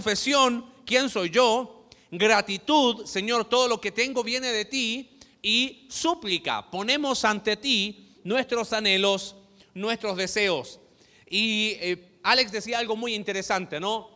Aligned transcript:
confesión, 0.00 0.64
¿quién 0.86 1.10
soy 1.10 1.28
yo? 1.28 1.84
Gratitud, 2.10 3.04
Señor, 3.04 3.50
todo 3.50 3.68
lo 3.68 3.82
que 3.82 3.92
tengo 3.92 4.24
viene 4.24 4.50
de 4.50 4.64
ti. 4.64 5.18
Y 5.42 5.86
súplica, 5.90 6.70
ponemos 6.70 7.22
ante 7.26 7.58
ti 7.58 8.16
nuestros 8.24 8.72
anhelos, 8.72 9.36
nuestros 9.74 10.16
deseos. 10.16 10.80
Y 11.28 11.72
eh, 11.80 12.18
Alex 12.22 12.50
decía 12.50 12.78
algo 12.78 12.96
muy 12.96 13.14
interesante, 13.14 13.78
¿no? 13.78 14.08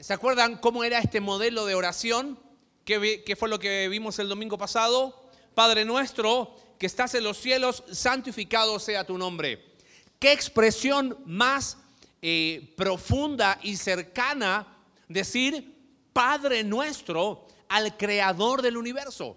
¿Se 0.00 0.12
acuerdan 0.12 0.58
cómo 0.58 0.84
era 0.84 1.00
este 1.00 1.20
modelo 1.20 1.66
de 1.66 1.74
oración? 1.74 2.38
¿Qué, 2.84 3.36
fue 3.36 3.48
lo 3.48 3.58
que 3.58 3.88
vimos 3.88 4.16
el 4.20 4.28
domingo 4.28 4.56
pasado? 4.58 5.28
Padre 5.56 5.84
nuestro, 5.84 6.54
que 6.78 6.86
estás 6.86 7.16
en 7.16 7.24
los 7.24 7.36
cielos, 7.36 7.82
santificado 7.90 8.78
sea 8.78 9.02
tu 9.02 9.18
nombre. 9.18 9.74
¿Qué 10.20 10.30
expresión 10.30 11.18
más 11.26 11.78
eh, 12.22 12.72
profunda 12.76 13.58
y 13.64 13.74
cercana 13.74 14.76
decir 15.10 15.76
Padre 16.14 16.64
nuestro 16.64 17.46
al 17.68 17.98
creador 17.98 18.62
del 18.62 18.78
universo? 18.78 19.36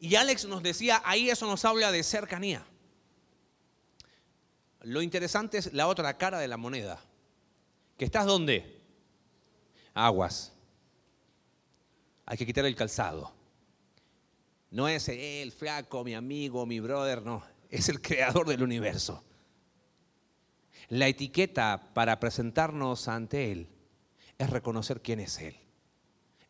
Y 0.00 0.16
Alex 0.16 0.46
nos 0.46 0.64
decía, 0.64 1.00
ahí 1.04 1.30
eso 1.30 1.46
nos 1.46 1.64
habla 1.64 1.92
de 1.92 2.02
cercanía. 2.02 2.66
Lo 4.80 5.00
interesante 5.00 5.58
es 5.58 5.72
la 5.72 5.86
otra 5.86 6.18
cara 6.18 6.40
de 6.40 6.48
la 6.48 6.56
moneda. 6.56 7.00
¿Que 7.96 8.04
estás 8.04 8.26
dónde? 8.26 8.82
aguas. 9.94 10.52
Hay 12.26 12.36
que 12.36 12.46
quitar 12.46 12.64
el 12.64 12.74
calzado. 12.74 13.32
No 14.70 14.88
es 14.88 15.08
el 15.08 15.52
flaco, 15.52 16.02
mi 16.02 16.14
amigo, 16.14 16.64
mi 16.66 16.80
brother, 16.80 17.22
no. 17.22 17.42
Es 17.68 17.88
el 17.88 18.00
creador 18.00 18.48
del 18.48 18.62
universo. 18.62 19.22
La 20.88 21.08
etiqueta 21.08 21.90
para 21.94 22.18
presentarnos 22.20 23.08
ante 23.08 23.52
Él 23.52 23.68
es 24.38 24.50
reconocer 24.50 25.02
quién 25.02 25.20
es 25.20 25.38
Él. 25.38 25.56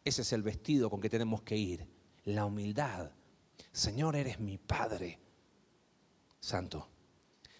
Ese 0.04 0.22
es 0.22 0.32
el 0.32 0.42
vestido 0.42 0.90
con 0.90 1.00
que 1.00 1.10
tenemos 1.10 1.42
que 1.42 1.56
ir. 1.56 1.86
La 2.24 2.44
humildad. 2.44 3.10
Señor, 3.72 4.16
eres 4.16 4.40
mi 4.40 4.58
Padre. 4.58 5.18
Santo. 6.40 6.88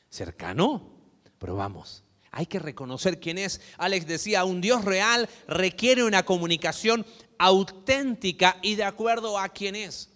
Cercano, 0.09 0.91
pero 1.39 1.57
vamos. 1.57 2.05
Hay 2.31 2.47
que 2.47 2.59
reconocer 2.59 3.21
quién 3.21 3.39
es. 3.39 3.61
Alex 3.77 4.07
decía, 4.07 4.45
un 4.45 4.61
Dios 4.61 4.85
real 4.85 5.29
requiere 5.47 6.03
una 6.03 6.25
comunicación 6.25 7.07
auténtica 7.39 8.59
y 8.63 8.75
de 8.75 8.85
acuerdo 8.85 9.39
a 9.39 9.49
quién 9.51 9.77
es. 9.77 10.11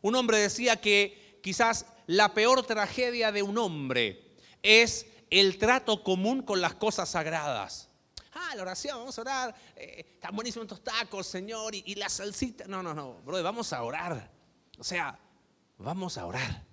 Un 0.00 0.14
hombre 0.14 0.38
decía 0.38 0.76
que 0.76 1.40
quizás 1.42 1.86
la 2.06 2.32
peor 2.32 2.64
tragedia 2.64 3.32
de 3.32 3.42
un 3.42 3.58
hombre 3.58 4.36
es 4.62 5.06
el 5.30 5.58
trato 5.58 6.02
común 6.02 6.42
con 6.42 6.60
las 6.60 6.74
cosas 6.74 7.10
sagradas. 7.10 7.87
Ah, 8.40 8.54
la 8.54 8.62
oración, 8.62 8.98
vamos 8.98 9.18
a 9.18 9.22
orar. 9.22 9.54
Eh, 9.74 10.06
están 10.14 10.34
buenísimos 10.34 10.64
estos 10.64 10.82
tacos, 10.82 11.26
Señor, 11.26 11.74
y, 11.74 11.94
la 11.96 12.08
salsita. 12.08 12.66
No, 12.68 12.82
no, 12.84 12.94
no, 12.94 13.14
brother, 13.24 13.42
vamos 13.42 13.72
a 13.72 13.82
orar. 13.82 14.30
O 14.78 14.84
sea, 14.84 15.18
vamos 15.76 16.16
a 16.16 16.24
orar. 16.24 16.64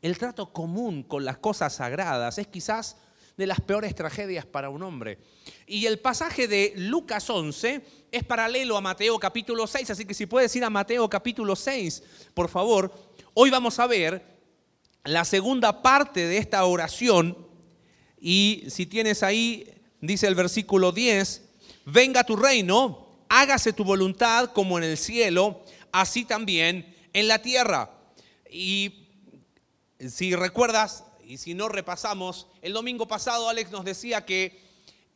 El 0.00 0.16
trato 0.16 0.52
común 0.54 1.02
con 1.02 1.24
las 1.24 1.36
cosas 1.36 1.74
sagradas 1.74 2.38
es 2.38 2.46
quizás 2.46 2.96
de 3.36 3.46
las 3.46 3.60
peores 3.60 3.94
tragedias 3.94 4.46
para 4.46 4.70
un 4.70 4.82
hombre. 4.82 5.18
Y 5.66 5.84
el 5.84 5.98
pasaje 5.98 6.48
de 6.48 6.72
Lucas 6.76 7.28
11 7.28 7.84
es 8.10 8.24
paralelo 8.24 8.78
a 8.78 8.80
Mateo 8.80 9.18
capítulo 9.18 9.66
6, 9.66 9.90
así 9.90 10.06
que 10.06 10.14
si 10.14 10.24
puedes 10.24 10.56
ir 10.56 10.64
a 10.64 10.70
Mateo 10.70 11.10
capítulo 11.10 11.54
6, 11.54 12.02
por 12.32 12.48
favor, 12.48 12.90
hoy 13.34 13.50
vamos 13.50 13.78
a 13.78 13.86
ver 13.86 14.24
la 15.04 15.26
segunda 15.26 15.82
parte 15.82 16.26
de 16.26 16.38
esta 16.38 16.64
oración 16.64 17.46
y 18.18 18.64
si 18.68 18.86
tienes 18.86 19.22
ahí, 19.22 19.75
dice 20.00 20.26
el 20.26 20.34
versículo 20.34 20.92
10, 20.92 21.42
venga 21.86 22.24
tu 22.24 22.36
reino, 22.36 23.06
hágase 23.28 23.72
tu 23.72 23.84
voluntad 23.84 24.52
como 24.52 24.78
en 24.78 24.84
el 24.84 24.96
cielo, 24.96 25.62
así 25.92 26.24
también 26.24 26.94
en 27.12 27.28
la 27.28 27.40
tierra. 27.40 27.90
Y 28.50 29.08
si 29.98 30.34
recuerdas, 30.34 31.04
y 31.24 31.38
si 31.38 31.54
no 31.54 31.68
repasamos, 31.68 32.46
el 32.62 32.72
domingo 32.72 33.08
pasado 33.08 33.48
Alex 33.48 33.70
nos 33.70 33.84
decía 33.84 34.24
que 34.24 34.60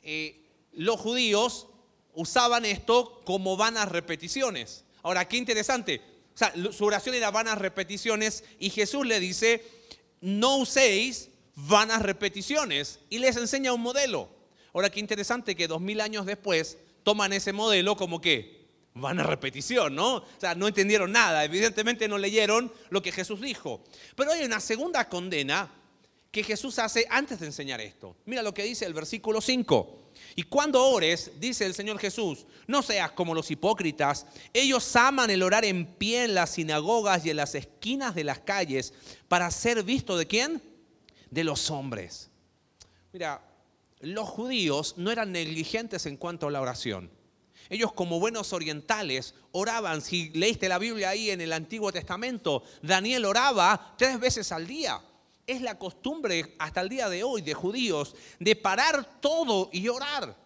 eh, 0.02 0.46
los 0.72 0.98
judíos 0.98 1.68
usaban 2.14 2.64
esto 2.64 3.20
como 3.24 3.56
vanas 3.56 3.88
repeticiones. 3.88 4.84
Ahora, 5.02 5.26
qué 5.28 5.36
interesante. 5.36 6.02
Su 6.72 6.84
oración 6.84 7.14
era 7.14 7.30
vanas 7.30 7.58
repeticiones 7.58 8.44
y 8.58 8.70
Jesús 8.70 9.06
le 9.06 9.20
dice, 9.20 9.64
no 10.20 10.56
uséis 10.56 11.28
vanas 11.54 12.02
repeticiones 12.02 13.00
y 13.10 13.18
les 13.18 13.36
enseña 13.36 13.72
un 13.72 13.82
modelo. 13.82 14.28
Ahora, 14.72 14.90
qué 14.90 15.00
interesante 15.00 15.56
que 15.56 15.68
dos 15.68 15.80
mil 15.80 16.00
años 16.00 16.26
después 16.26 16.78
toman 17.02 17.32
ese 17.32 17.52
modelo 17.52 17.96
como 17.96 18.20
que 18.20 18.60
van 18.94 19.20
a 19.20 19.22
repetición, 19.22 19.94
¿no? 19.94 20.16
O 20.16 20.26
sea, 20.38 20.54
no 20.54 20.68
entendieron 20.68 21.12
nada, 21.12 21.44
evidentemente 21.44 22.08
no 22.08 22.18
leyeron 22.18 22.72
lo 22.90 23.02
que 23.02 23.12
Jesús 23.12 23.40
dijo. 23.40 23.82
Pero 24.16 24.32
hay 24.32 24.44
una 24.44 24.60
segunda 24.60 25.08
condena 25.08 25.70
que 26.30 26.44
Jesús 26.44 26.78
hace 26.78 27.06
antes 27.10 27.40
de 27.40 27.46
enseñar 27.46 27.80
esto. 27.80 28.16
Mira 28.26 28.42
lo 28.42 28.54
que 28.54 28.62
dice 28.62 28.86
el 28.86 28.94
versículo 28.94 29.40
5. 29.40 29.98
Y 30.36 30.44
cuando 30.44 30.84
ores, 30.84 31.32
dice 31.40 31.66
el 31.66 31.74
Señor 31.74 31.98
Jesús, 31.98 32.46
no 32.66 32.82
seas 32.82 33.12
como 33.12 33.34
los 33.34 33.50
hipócritas. 33.50 34.26
Ellos 34.52 34.94
aman 34.94 35.30
el 35.30 35.42
orar 35.42 35.64
en 35.64 35.86
pie 35.86 36.24
en 36.24 36.34
las 36.34 36.50
sinagogas 36.50 37.24
y 37.24 37.30
en 37.30 37.36
las 37.36 37.54
esquinas 37.54 38.14
de 38.14 38.24
las 38.24 38.40
calles 38.40 38.92
para 39.28 39.50
ser 39.50 39.82
visto 39.82 40.16
de 40.16 40.26
quién? 40.26 40.62
De 41.30 41.42
los 41.42 41.70
hombres. 41.70 42.30
Mira, 43.12 43.42
los 44.00 44.28
judíos 44.28 44.94
no 44.96 45.10
eran 45.10 45.32
negligentes 45.32 46.06
en 46.06 46.16
cuanto 46.16 46.48
a 46.48 46.50
la 46.50 46.60
oración. 46.60 47.10
Ellos 47.68 47.92
como 47.92 48.18
buenos 48.18 48.52
orientales 48.52 49.34
oraban, 49.52 50.00
si 50.00 50.30
leíste 50.30 50.68
la 50.68 50.78
Biblia 50.78 51.10
ahí 51.10 51.30
en 51.30 51.40
el 51.40 51.52
Antiguo 51.52 51.92
Testamento, 51.92 52.64
Daniel 52.82 53.24
oraba 53.24 53.94
tres 53.96 54.18
veces 54.18 54.50
al 54.50 54.66
día 54.66 55.00
es 55.50 55.60
la 55.60 55.78
costumbre 55.78 56.54
hasta 56.58 56.80
el 56.80 56.88
día 56.88 57.08
de 57.08 57.24
hoy 57.24 57.42
de 57.42 57.54
judíos 57.54 58.14
de 58.38 58.54
parar 58.54 59.20
todo 59.20 59.68
y 59.72 59.88
orar. 59.88 60.36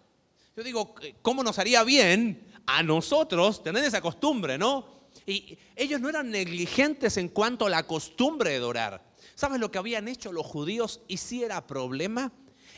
Yo 0.56 0.62
digo, 0.62 0.94
¿cómo 1.20 1.42
nos 1.42 1.58
haría 1.58 1.82
bien 1.84 2.52
a 2.66 2.82
nosotros 2.82 3.62
tener 3.62 3.84
esa 3.84 4.00
costumbre, 4.00 4.56
no? 4.56 4.94
Y 5.26 5.58
ellos 5.76 6.00
no 6.00 6.08
eran 6.08 6.30
negligentes 6.30 7.16
en 7.16 7.28
cuanto 7.28 7.66
a 7.66 7.70
la 7.70 7.86
costumbre 7.86 8.52
de 8.52 8.62
orar. 8.62 9.04
¿Sabes 9.34 9.60
lo 9.60 9.70
que 9.70 9.78
habían 9.78 10.08
hecho 10.08 10.32
los 10.32 10.46
judíos 10.46 11.00
y 11.08 11.18
si 11.18 11.42
era 11.42 11.66
problema? 11.66 12.32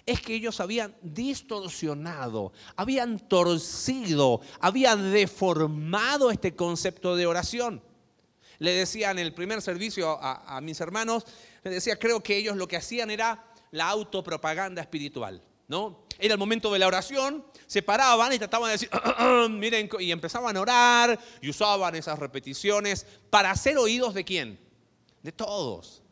Es 0.06 0.20
que 0.20 0.34
ellos 0.34 0.60
habían 0.60 0.94
distorsionado, 1.02 2.52
habían 2.76 3.18
torcido, 3.28 4.40
habían 4.60 5.12
deformado 5.12 6.30
este 6.30 6.54
concepto 6.54 7.16
de 7.16 7.26
oración. 7.26 7.82
Le 8.58 8.70
decía 8.70 9.10
en 9.10 9.18
el 9.18 9.34
primer 9.34 9.60
servicio 9.60 10.16
a, 10.20 10.60
mis 10.62 10.80
hermanos, 10.80 11.24
me 11.64 11.72
decía, 11.72 11.98
creo 11.98 12.22
que 12.22 12.36
ellos 12.36 12.56
lo 12.56 12.68
que 12.68 12.76
hacían 12.76 13.10
era 13.10 13.44
la 13.72 13.88
autopropaganda 13.88 14.80
espiritual, 14.80 15.42
¿no? 15.68 16.06
Era 16.18 16.34
el 16.34 16.38
momento 16.38 16.72
de 16.72 16.78
la 16.78 16.86
oración, 16.86 17.44
se 17.66 17.82
paraban 17.82 18.32
y 18.32 18.38
trataban 18.38 18.68
de 18.68 18.72
decir, 18.72 18.90
miren, 19.50 19.90
y 19.98 20.12
empezaban 20.12 20.56
a 20.56 20.60
orar 20.60 21.18
y 21.42 21.50
usaban 21.50 21.94
esas 21.96 22.18
repeticiones 22.18 23.06
para 23.28 23.50
hacer 23.50 23.76
oídos 23.76 24.14
de 24.14 24.24
quién? 24.24 24.58
De 25.22 25.32
todos. 25.32 26.02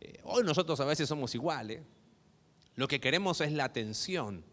Eh, 0.00 0.18
hoy 0.24 0.42
nosotros 0.42 0.80
a 0.80 0.84
veces 0.84 1.08
somos 1.08 1.34
iguales. 1.34 1.82
Lo 2.78 2.86
que 2.86 3.00
queremos 3.00 3.40
es 3.40 3.50
la 3.50 3.64
atención. 3.64 4.44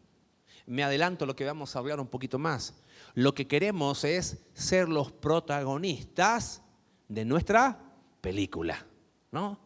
Me 0.65 0.83
adelanto 0.83 1.27
lo 1.27 1.35
que 1.35 1.45
vamos 1.45 1.75
a 1.75 1.79
hablar 1.79 1.99
un 1.99 2.07
poquito 2.07 2.39
más. 2.39 2.73
Lo 3.13 3.35
que 3.35 3.47
queremos 3.47 4.03
es 4.03 4.39
ser 4.55 4.89
los 4.89 5.11
protagonistas 5.11 6.63
de 7.07 7.23
nuestra 7.23 7.79
película, 8.21 8.83
¿no? 9.31 9.59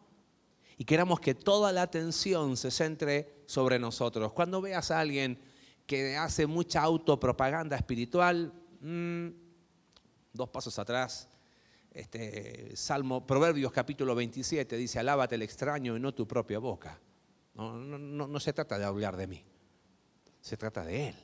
y 0.76 0.84
queramos 0.84 1.20
que 1.20 1.34
toda 1.34 1.72
la 1.72 1.80
atención 1.80 2.56
se 2.58 2.70
centre 2.70 3.42
sobre 3.46 3.78
nosotros. 3.78 4.32
Cuando 4.34 4.60
veas 4.60 4.90
a 4.90 5.00
alguien 5.00 5.38
que 5.86 6.18
hace 6.18 6.46
mucha 6.46 6.82
autopropaganda 6.82 7.76
espiritual, 7.76 8.52
mm, 8.82 9.28
dos 10.34 10.50
pasos 10.50 10.78
atrás, 10.78 11.28
este, 11.92 12.76
Salmo, 12.76 13.26
Proverbios 13.26 13.72
capítulo 13.72 14.14
27 14.14 14.76
dice, 14.76 14.98
alábate 14.98 15.36
el 15.36 15.42
extraño 15.42 15.96
y 15.96 16.00
no 16.00 16.12
tu 16.12 16.28
propia 16.28 16.58
boca. 16.58 16.98
No, 17.54 17.74
no, 17.74 18.26
no 18.26 18.40
se 18.40 18.52
trata 18.52 18.78
de 18.78 18.84
hablar 18.84 19.16
de 19.16 19.26
mí, 19.26 19.44
se 20.40 20.56
trata 20.56 20.84
de 20.84 21.08
Él. 21.08 21.14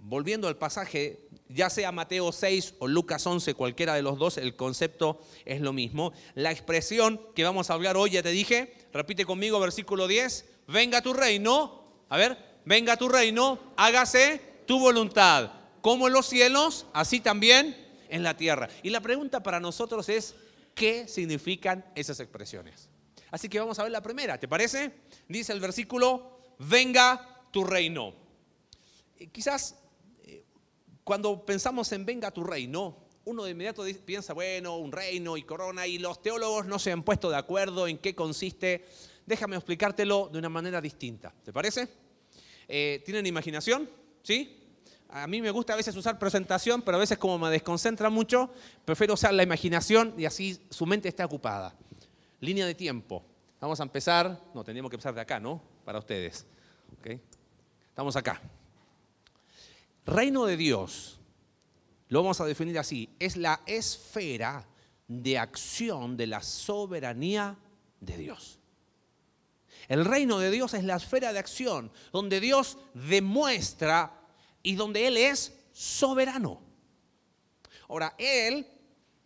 Volviendo 0.00 0.48
al 0.48 0.56
pasaje 0.56 1.28
ya 1.48 1.70
sea 1.70 1.92
Mateo 1.92 2.30
6 2.30 2.74
o 2.78 2.88
Lucas 2.88 3.26
11, 3.26 3.54
cualquiera 3.54 3.94
de 3.94 4.02
los 4.02 4.18
dos, 4.18 4.36
el 4.36 4.54
concepto 4.54 5.20
es 5.44 5.60
lo 5.60 5.72
mismo. 5.72 6.12
La 6.34 6.52
expresión 6.52 7.20
que 7.34 7.44
vamos 7.44 7.70
a 7.70 7.74
hablar 7.74 7.96
hoy, 7.96 8.10
ya 8.10 8.22
te 8.22 8.30
dije, 8.30 8.74
repite 8.92 9.24
conmigo 9.24 9.58
versículo 9.58 10.06
10, 10.06 10.44
venga 10.68 11.02
tu 11.02 11.14
reino, 11.14 12.04
a 12.08 12.16
ver, 12.16 12.38
venga 12.64 12.96
tu 12.96 13.08
reino, 13.08 13.58
hágase 13.76 14.40
tu 14.66 14.78
voluntad, 14.78 15.52
como 15.80 16.06
en 16.08 16.12
los 16.12 16.26
cielos, 16.26 16.86
así 16.92 17.20
también 17.20 17.76
en 18.10 18.22
la 18.22 18.36
tierra. 18.36 18.68
Y 18.82 18.90
la 18.90 19.00
pregunta 19.00 19.42
para 19.42 19.60
nosotros 19.60 20.08
es, 20.08 20.34
¿qué 20.74 21.08
significan 21.08 21.84
esas 21.94 22.20
expresiones? 22.20 22.87
Así 23.30 23.48
que 23.48 23.58
vamos 23.58 23.78
a 23.78 23.82
ver 23.82 23.92
la 23.92 24.02
primera, 24.02 24.38
¿te 24.38 24.48
parece? 24.48 24.92
Dice 25.28 25.52
el 25.52 25.60
versículo, 25.60 26.40
venga 26.58 27.46
tu 27.50 27.64
reino. 27.64 28.14
eh, 29.18 29.28
quizás 29.28 29.76
eh, 30.24 30.44
cuando 31.04 31.44
pensamos 31.44 31.90
en 31.92 32.06
venga 32.06 32.30
tu 32.30 32.44
reino, 32.44 33.08
uno 33.24 33.44
de 33.44 33.50
inmediato 33.50 33.84
piensa, 34.04 34.32
bueno, 34.32 34.78
un 34.78 34.90
reino 34.90 35.36
y 35.36 35.42
corona, 35.42 35.86
y 35.86 35.98
los 35.98 36.22
teólogos 36.22 36.64
no 36.66 36.78
se 36.78 36.92
han 36.92 37.02
puesto 37.02 37.28
de 37.28 37.36
acuerdo 37.36 37.86
en 37.86 37.98
qué 37.98 38.14
consiste. 38.14 38.86
Déjame 39.26 39.56
explicártelo 39.56 40.30
de 40.32 40.38
una 40.38 40.48
manera 40.48 40.80
distinta. 40.80 41.34
¿Te 41.44 41.52
parece? 41.52 41.88
Eh, 42.66 43.02
¿Tienen 43.04 43.26
imaginación? 43.26 43.88
¿Sí? 44.22 44.58
A 45.10 45.26
mí 45.26 45.42
me 45.42 45.50
gusta 45.50 45.74
a 45.74 45.76
veces 45.76 45.94
usar 45.96 46.18
presentación, 46.18 46.80
pero 46.80 46.96
a 46.96 47.00
veces 47.00 47.18
como 47.18 47.38
me 47.38 47.50
desconcentra 47.50 48.08
mucho, 48.08 48.50
prefiero 48.86 49.14
usar 49.14 49.34
la 49.34 49.42
imaginación 49.42 50.14
y 50.16 50.24
así 50.24 50.58
su 50.70 50.86
mente 50.86 51.08
está 51.08 51.26
ocupada. 51.26 51.74
Línea 52.40 52.66
de 52.66 52.74
tiempo. 52.74 53.24
Vamos 53.60 53.80
a 53.80 53.82
empezar, 53.82 54.40
no, 54.54 54.62
tendríamos 54.62 54.90
que 54.90 54.96
empezar 54.96 55.14
de 55.14 55.20
acá, 55.20 55.40
¿no? 55.40 55.60
Para 55.84 55.98
ustedes. 55.98 56.46
Estamos 57.88 58.16
acá. 58.16 58.40
Reino 60.06 60.46
de 60.46 60.56
Dios, 60.56 61.20
lo 62.08 62.22
vamos 62.22 62.40
a 62.40 62.46
definir 62.46 62.78
así, 62.78 63.10
es 63.18 63.36
la 63.36 63.60
esfera 63.66 64.66
de 65.06 65.38
acción 65.38 66.16
de 66.16 66.26
la 66.26 66.42
soberanía 66.42 67.56
de 68.00 68.16
Dios. 68.16 68.58
El 69.88 70.04
reino 70.04 70.38
de 70.38 70.50
Dios 70.50 70.74
es 70.74 70.84
la 70.84 70.96
esfera 70.96 71.32
de 71.32 71.38
acción 71.38 71.90
donde 72.12 72.40
Dios 72.40 72.78
demuestra 72.94 74.12
y 74.62 74.76
donde 74.76 75.06
Él 75.06 75.16
es 75.16 75.58
soberano. 75.72 76.60
Ahora, 77.88 78.14
Él, 78.18 78.66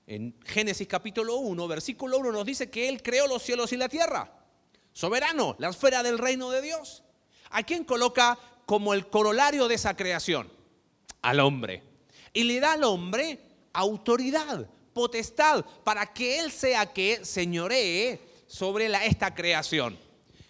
en 0.07 0.35
Génesis 0.45 0.89
capítulo 0.89 1.37
1, 1.37 1.69
versículo 1.69 2.19
1, 2.19 2.33
nos 2.33 2.45
dice 2.45 2.71
que 2.71 2.89
Él 2.89 3.03
creó 3.03 3.27
los 3.27 3.43
cielos 3.43 3.73
y 3.73 3.77
la 3.77 3.89
tierra. 3.89 4.33
Soberano, 4.93 5.57
la 5.59 5.71
esfera 5.71 6.03
del 6.03 6.19
reino 6.19 6.51
de 6.51 6.61
Dios. 6.61 7.03
¿A 7.51 7.63
quién 7.63 7.85
coloca 7.85 8.39
como 8.67 8.95
el 8.95 9.09
corolario 9.09 9.69
de 9.69 9.77
esa 9.77 9.97
creación? 9.97 10.51
Al 11.23 11.41
hombre. 11.41 11.83
Y 12.33 12.45
le 12.45 12.61
da 12.61 12.73
al 12.73 12.85
hombre 12.85 13.39
autoridad, 13.73 14.69
potestad, 14.93 15.65
para 15.85 16.13
que 16.13 16.41
Él 16.41 16.51
sea 16.51 16.93
que 16.93 17.25
señoree 17.25 18.21
sobre 18.47 18.89
la, 18.89 19.05
esta 19.05 19.35
creación. 19.35 19.99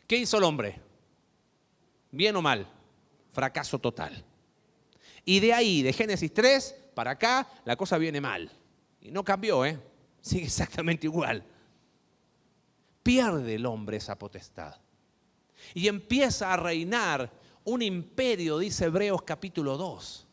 ¿Qué 0.06 0.16
hizo 0.16 0.38
el 0.38 0.44
hombre? 0.44 0.80
¿Bien 2.10 2.34
o 2.36 2.42
mal? 2.42 2.66
Fracaso 3.32 3.78
total. 3.78 4.24
Y 5.24 5.40
de 5.40 5.52
ahí, 5.52 5.82
de 5.82 5.92
Génesis 5.92 6.32
3 6.34 6.74
para 6.94 7.12
acá, 7.12 7.48
la 7.64 7.76
cosa 7.76 7.96
viene 7.98 8.20
mal. 8.20 8.50
Y 9.02 9.10
no 9.10 9.24
cambió, 9.24 9.64
¿eh? 9.64 9.78
Sigue 10.20 10.44
exactamente 10.44 11.06
igual. 11.06 11.44
Pierde 13.02 13.56
el 13.56 13.66
hombre 13.66 13.96
esa 13.96 14.16
potestad. 14.18 14.76
Y 15.74 15.88
empieza 15.88 16.52
a 16.52 16.56
reinar 16.56 17.30
un 17.64 17.82
imperio, 17.82 18.58
dice 18.58 18.86
Hebreos 18.86 19.22
capítulo 19.22 19.76
2. 19.76 20.26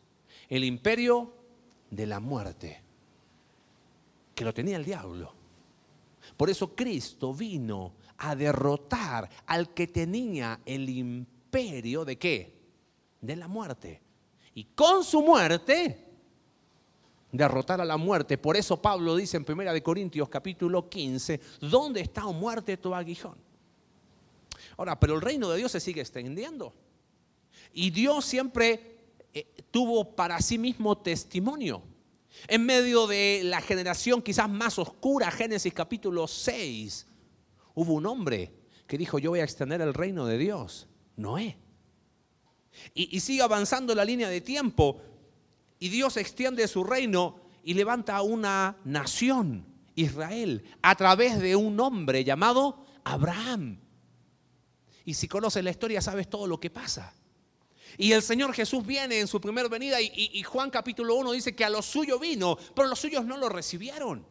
El 0.50 0.64
imperio 0.64 1.34
de 1.90 2.06
la 2.06 2.20
muerte, 2.20 2.82
que 4.36 4.46
lo 4.46 4.54
tenía 4.54 4.78
el 4.78 4.86
diablo. 4.86 5.34
Por 6.38 6.50
eso 6.50 6.76
Cristo 6.76 7.34
vino 7.34 7.94
a 8.18 8.36
derrotar 8.36 9.30
al 9.48 9.74
que 9.74 9.88
tenía 9.88 10.62
el 10.66 10.90
imperio 10.90 12.06
de 12.06 12.18
qué? 12.18 12.60
De 13.22 13.36
la 13.36 13.48
muerte 13.48 14.02
y 14.60 14.66
con 14.66 15.04
su 15.04 15.22
muerte 15.22 16.09
derrotar 17.32 17.82
a 17.82 17.86
la 17.86 17.98
muerte. 17.98 18.38
Por 18.38 18.58
eso 18.58 18.82
Pablo 18.82 19.16
dice 19.16 19.38
en 19.38 19.46
1 19.48 19.84
Corintios 19.84 20.30
capítulo 20.30 20.90
15, 20.90 21.40
¿dónde 21.62 22.02
está 22.02 22.26
o 22.26 22.34
muerte 22.34 22.78
tu 22.78 22.94
aguijón? 22.94 23.38
Ahora, 24.78 25.00
pero 25.00 25.16
el 25.16 25.22
reino 25.22 25.50
de 25.50 25.58
Dios 25.58 25.72
se 25.72 25.80
sigue 25.80 26.02
extendiendo. 26.02 26.74
Y 27.74 27.92
Dios 27.92 28.26
siempre 28.26 28.98
eh, 29.34 29.46
tuvo 29.72 30.16
para 30.16 30.42
sí 30.42 30.58
mismo 30.58 30.98
testimonio. 30.98 31.84
En 32.48 32.66
medio 32.66 33.08
de 33.08 33.42
la 33.44 33.62
generación 33.62 34.22
quizás 34.22 34.50
más 34.50 34.80
oscura, 34.80 35.30
Génesis 35.32 35.74
capítulo 35.74 36.28
6, 36.28 37.06
hubo 37.76 37.94
un 37.94 38.06
hombre 38.06 38.54
que 38.88 38.98
dijo, 38.98 39.20
yo 39.20 39.32
voy 39.32 39.40
a 39.40 39.44
extender 39.44 39.82
el 39.82 39.94
reino 39.94 40.26
de 40.26 40.38
Dios, 40.38 40.88
Noé. 41.16 41.58
Y, 42.94 43.20
sigue 43.20 43.42
avanzando 43.42 43.94
la 43.94 44.06
línea 44.06 44.30
de 44.30 44.42
tiempo. 44.42 45.02
Y 45.80 45.90
Dios 45.90 46.18
extiende 46.18 46.68
su 46.68 46.84
reino 46.84 47.40
y 47.64 47.74
levanta 47.74 48.22
una 48.22 48.78
nación, 48.84 49.66
Israel, 49.96 50.64
a 50.82 50.96
través 50.96 51.40
de 51.40 51.56
un 51.56 51.80
hombre 51.80 52.24
llamado 52.24 52.86
Abraham. 53.04 53.80
Y 55.06 55.14
si 55.14 55.28
conoces 55.28 55.64
la 55.64 55.72
historia 55.72 56.02
sabes 56.02 56.30
todo 56.30 56.48
lo 56.48 56.60
que 56.60 56.70
pasa. 56.70 57.14
Y 57.98 58.12
el 58.12 58.22
Señor 58.22 58.54
Jesús 58.54 58.86
viene 58.86 59.20
en 59.20 59.28
su 59.28 59.42
primera 59.42 59.68
venida 59.68 60.00
y, 60.00 60.12
y, 60.14 60.44
Juan 60.44 60.70
capítulo 60.70 61.16
1 61.16 61.32
dice 61.32 61.56
que 61.56 61.66
a 61.66 61.70
los 61.70 61.86
suyos 61.86 62.20
vino, 62.20 62.58
pero 62.76 62.88
los 62.88 63.00
suyos 63.00 63.26
no 63.26 63.36
lo 63.36 63.50
recibieron. 63.50 64.26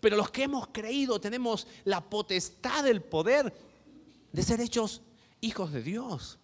Pero 0.00 0.16
los 0.16 0.30
que 0.30 0.44
hemos 0.44 0.68
creído 0.68 1.20
tenemos 1.20 1.66
la 1.84 2.08
potestad, 2.08 2.86
el 2.86 3.02
poder 3.02 3.54
de 4.32 4.42
ser 4.42 4.60
hechos 4.60 5.02
hijos 5.40 5.72
de 5.72 5.82
Dios. 5.82 6.38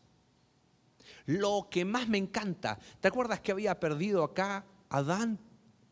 Lo 1.27 1.69
que 1.71 1.85
más 1.85 2.09
me 2.09 2.19
encanta, 2.19 2.79
¿te 3.01 3.09
acuerdas 3.09 3.41
que 3.41 3.53
había 3.53 3.79
perdido 3.79 4.25
acá 4.25 4.65
Adán? 4.89 5.39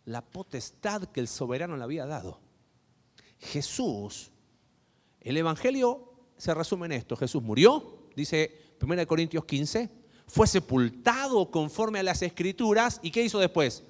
La 0.05 0.23
potestad 0.23 1.05
que 1.05 1.21
el 1.21 1.29
soberano 1.29 1.77
le 1.77 1.85
había 1.85 2.07
dado. 2.07 2.41
Jesús, 3.39 4.33
el 5.21 5.37
Evangelio 5.37 6.13
se 6.37 6.55
resume 6.55 6.87
en 6.87 6.93
esto. 6.93 7.17
Jesús 7.17 7.43
murió, 7.43 8.09
dice 8.17 8.75
1 8.83 9.07
Corintios 9.07 9.45
15, 9.45 9.91
fue 10.27 10.47
sepultado 10.47 11.51
conforme 11.51 12.01
a 12.01 12.03
las 12.03 12.23
escrituras 12.23 13.01
y 13.03 13.11
¿qué 13.11 13.23
hizo 13.23 13.39
después? 13.39 13.85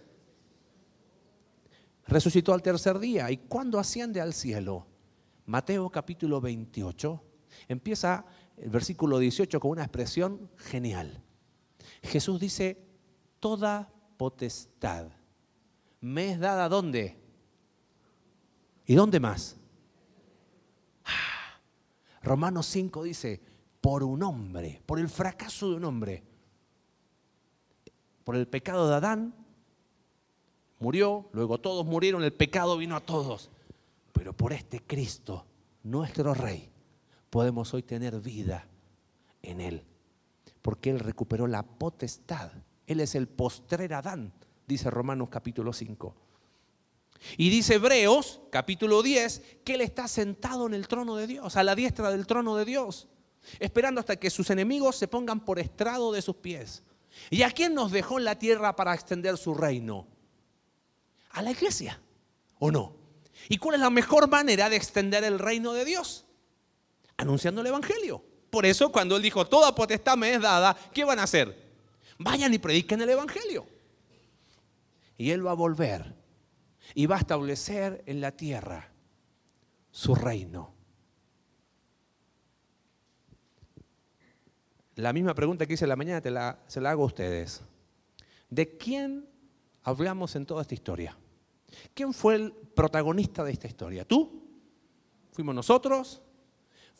Resucitó 2.06 2.52
al 2.52 2.62
tercer 2.62 2.98
día. 2.98 3.30
¿Y 3.30 3.36
cuándo 3.36 3.78
asciende 3.78 4.20
al 4.20 4.34
cielo? 4.34 4.86
Mateo 5.46 5.90
capítulo 5.90 6.40
28 6.40 7.22
empieza 7.68 8.24
el 8.56 8.70
versículo 8.70 9.18
18 9.18 9.58
con 9.60 9.72
una 9.72 9.82
expresión 9.82 10.50
genial. 10.56 11.22
Jesús 12.02 12.40
dice, 12.40 12.82
toda 13.38 13.92
potestad 14.16 15.08
me 16.00 16.32
es 16.32 16.40
dada 16.40 16.68
¿dónde? 16.68 17.16
¿Y 18.86 18.94
dónde 18.94 19.20
más? 19.20 19.56
Ah, 21.04 21.60
Romanos 22.22 22.66
5 22.66 23.02
dice, 23.04 23.40
por 23.80 24.02
un 24.02 24.22
hombre, 24.22 24.82
por 24.86 24.98
el 24.98 25.08
fracaso 25.08 25.70
de 25.70 25.76
un 25.76 25.84
hombre, 25.84 26.24
por 28.24 28.36
el 28.36 28.48
pecado 28.48 28.88
de 28.88 28.94
Adán, 28.94 29.34
murió, 30.78 31.28
luego 31.32 31.58
todos 31.58 31.86
murieron, 31.86 32.24
el 32.24 32.32
pecado 32.32 32.76
vino 32.76 32.96
a 32.96 33.00
todos, 33.00 33.50
pero 34.12 34.32
por 34.32 34.52
este 34.52 34.80
Cristo, 34.80 35.46
nuestro 35.82 36.34
Rey, 36.34 36.70
podemos 37.28 37.72
hoy 37.74 37.82
tener 37.82 38.20
vida 38.20 38.66
en 39.42 39.60
Él 39.60 39.84
porque 40.62 40.90
Él 40.90 41.00
recuperó 41.00 41.46
la 41.46 41.62
potestad. 41.62 42.50
Él 42.86 43.00
es 43.00 43.14
el 43.14 43.28
postrer 43.28 43.94
Adán, 43.94 44.32
dice 44.66 44.90
Romanos 44.90 45.28
capítulo 45.30 45.72
5. 45.72 46.14
Y 47.36 47.50
dice 47.50 47.74
Hebreos 47.74 48.40
capítulo 48.50 49.02
10 49.02 49.42
que 49.64 49.74
Él 49.74 49.80
está 49.82 50.08
sentado 50.08 50.66
en 50.66 50.74
el 50.74 50.88
trono 50.88 51.16
de 51.16 51.26
Dios, 51.26 51.56
a 51.56 51.62
la 51.62 51.74
diestra 51.74 52.10
del 52.10 52.26
trono 52.26 52.56
de 52.56 52.64
Dios, 52.64 53.08
esperando 53.58 54.00
hasta 54.00 54.16
que 54.16 54.30
sus 54.30 54.50
enemigos 54.50 54.96
se 54.96 55.08
pongan 55.08 55.40
por 55.44 55.58
estrado 55.58 56.12
de 56.12 56.22
sus 56.22 56.36
pies. 56.36 56.82
¿Y 57.28 57.42
a 57.42 57.50
quién 57.50 57.74
nos 57.74 57.92
dejó 57.92 58.18
en 58.18 58.24
la 58.24 58.38
tierra 58.38 58.76
para 58.76 58.94
extender 58.94 59.36
su 59.36 59.54
reino? 59.54 60.06
A 61.30 61.42
la 61.42 61.50
iglesia, 61.50 62.00
¿o 62.58 62.70
no? 62.70 62.96
¿Y 63.48 63.58
cuál 63.58 63.76
es 63.76 63.80
la 63.80 63.90
mejor 63.90 64.28
manera 64.28 64.68
de 64.68 64.76
extender 64.76 65.24
el 65.24 65.38
reino 65.38 65.72
de 65.72 65.84
Dios? 65.84 66.26
Anunciando 67.16 67.60
el 67.60 67.66
Evangelio. 67.66 68.24
Por 68.50 68.66
eso 68.66 68.90
cuando 68.90 69.16
él 69.16 69.22
dijo, 69.22 69.46
toda 69.46 69.74
potestad 69.74 70.16
me 70.16 70.34
es 70.34 70.40
dada, 70.40 70.76
¿qué 70.92 71.04
van 71.04 71.20
a 71.20 71.22
hacer? 71.22 71.70
Vayan 72.18 72.52
y 72.52 72.58
prediquen 72.58 73.00
el 73.00 73.10
Evangelio. 73.10 73.66
Y 75.16 75.30
él 75.30 75.46
va 75.46 75.52
a 75.52 75.54
volver 75.54 76.14
y 76.94 77.06
va 77.06 77.16
a 77.16 77.20
establecer 77.20 78.02
en 78.06 78.20
la 78.20 78.32
tierra 78.32 78.90
su 79.90 80.14
reino. 80.14 80.74
La 84.96 85.12
misma 85.12 85.34
pregunta 85.34 85.66
que 85.66 85.74
hice 85.74 85.84
en 85.84 85.90
la 85.90 85.96
mañana 85.96 86.20
te 86.20 86.30
se 86.70 86.80
la 86.80 86.90
hago 86.90 87.04
a 87.04 87.06
ustedes. 87.06 87.62
¿De 88.50 88.76
quién 88.76 89.28
hablamos 89.82 90.34
en 90.36 90.44
toda 90.44 90.62
esta 90.62 90.74
historia? 90.74 91.16
¿Quién 91.94 92.12
fue 92.12 92.34
el 92.34 92.52
protagonista 92.52 93.44
de 93.44 93.52
esta 93.52 93.68
historia? 93.68 94.04
¿Tú? 94.04 94.42
¿Fuimos 95.30 95.54
nosotros? 95.54 96.20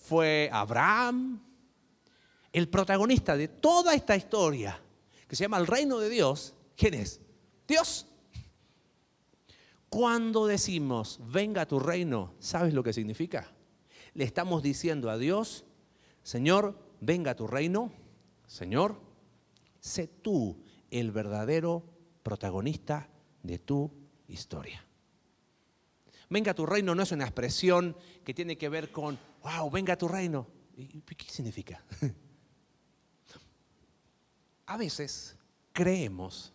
Fue 0.01 0.51
Abraham, 0.53 1.41
el 2.53 2.69
protagonista 2.69 3.37
de 3.37 3.49
toda 3.49 3.95
esta 3.95 4.17
historia, 4.17 4.81
que 5.29 5.37
se 5.37 5.45
llama 5.45 5.59
el 5.59 5.67
reino 5.67 5.99
de 5.99 6.09
Dios. 6.09 6.55
¿Quién 6.77 6.95
es? 6.95 7.21
Dios. 7.69 8.07
Cuando 9.89 10.47
decimos, 10.47 11.21
venga 11.29 11.67
tu 11.67 11.79
reino, 11.79 12.35
¿sabes 12.41 12.75
lo 12.75 12.83
que 12.83 12.93
significa? 12.93 13.53
Le 14.15 14.25
estamos 14.25 14.63
diciendo 14.63 15.11
a 15.11 15.19
Dios, 15.19 15.65
Señor, 16.23 16.79
venga 17.01 17.37
tu 17.37 17.47
reino, 17.47 17.93
Señor, 18.47 18.97
Sé 19.81 20.07
tú 20.07 20.63
el 20.91 21.11
verdadero 21.11 21.83
protagonista 22.23 23.09
de 23.43 23.59
tu 23.59 23.91
historia. 24.29 24.85
Venga 26.29 26.55
tu 26.55 26.67
reino 26.67 26.95
no 26.95 27.03
es 27.03 27.13
una 27.13 27.25
expresión 27.25 27.97
que 28.23 28.35
tiene 28.35 28.57
que 28.57 28.69
ver 28.69 28.93
con, 28.93 29.19
wow, 29.43 29.71
venga 29.71 29.97
tu 29.97 30.09
reino. 30.09 30.47
¿Qué 30.75 31.31
significa? 31.31 31.85
A 34.67 34.77
veces 34.77 35.37
creemos 35.73 36.53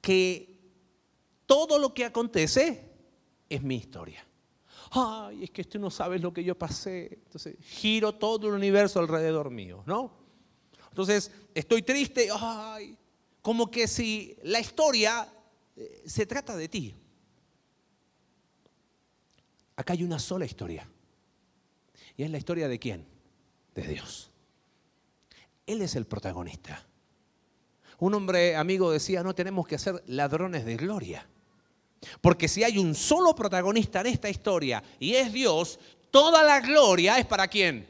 que 0.00 0.56
todo 1.46 1.78
lo 1.78 1.92
que 1.92 2.04
acontece 2.04 2.92
es 3.48 3.62
mi 3.62 3.76
historia. 3.76 4.24
Ay, 4.90 5.44
es 5.44 5.50
que 5.50 5.64
tú 5.64 5.78
no 5.78 5.90
sabes 5.90 6.22
lo 6.22 6.32
que 6.32 6.44
yo 6.44 6.56
pasé. 6.56 7.20
Entonces, 7.24 7.56
giro 7.60 8.14
todo 8.14 8.48
el 8.48 8.54
universo 8.54 9.00
alrededor 9.00 9.50
mío, 9.50 9.82
¿no? 9.86 10.12
Entonces, 10.88 11.30
estoy 11.54 11.82
triste, 11.82 12.28
ay, 12.32 12.96
como 13.42 13.70
que 13.70 13.86
si 13.86 14.36
la 14.42 14.60
historia 14.60 15.28
eh, 15.76 16.02
se 16.06 16.26
trata 16.26 16.56
de 16.56 16.68
ti. 16.68 16.94
Acá 19.76 19.92
hay 19.92 20.02
una 20.02 20.18
sola 20.18 20.44
historia. 20.44 20.88
Y 22.18 22.24
es 22.24 22.30
la 22.30 22.38
historia 22.38 22.68
de 22.68 22.80
quién? 22.80 23.06
De 23.76 23.86
Dios. 23.86 24.30
Él 25.66 25.80
es 25.82 25.94
el 25.94 26.04
protagonista. 26.04 26.84
Un 28.00 28.12
hombre 28.14 28.56
amigo 28.56 28.90
decía, 28.90 29.22
no 29.22 29.36
tenemos 29.36 29.68
que 29.68 29.78
ser 29.78 30.02
ladrones 30.08 30.64
de 30.64 30.76
gloria. 30.76 31.26
Porque 32.20 32.48
si 32.48 32.64
hay 32.64 32.76
un 32.76 32.96
solo 32.96 33.36
protagonista 33.36 34.00
en 34.00 34.08
esta 34.08 34.28
historia 34.28 34.82
y 34.98 35.14
es 35.14 35.32
Dios, 35.32 35.78
toda 36.10 36.42
la 36.42 36.60
gloria 36.60 37.18
es 37.18 37.26
para 37.26 37.46
quién? 37.46 37.86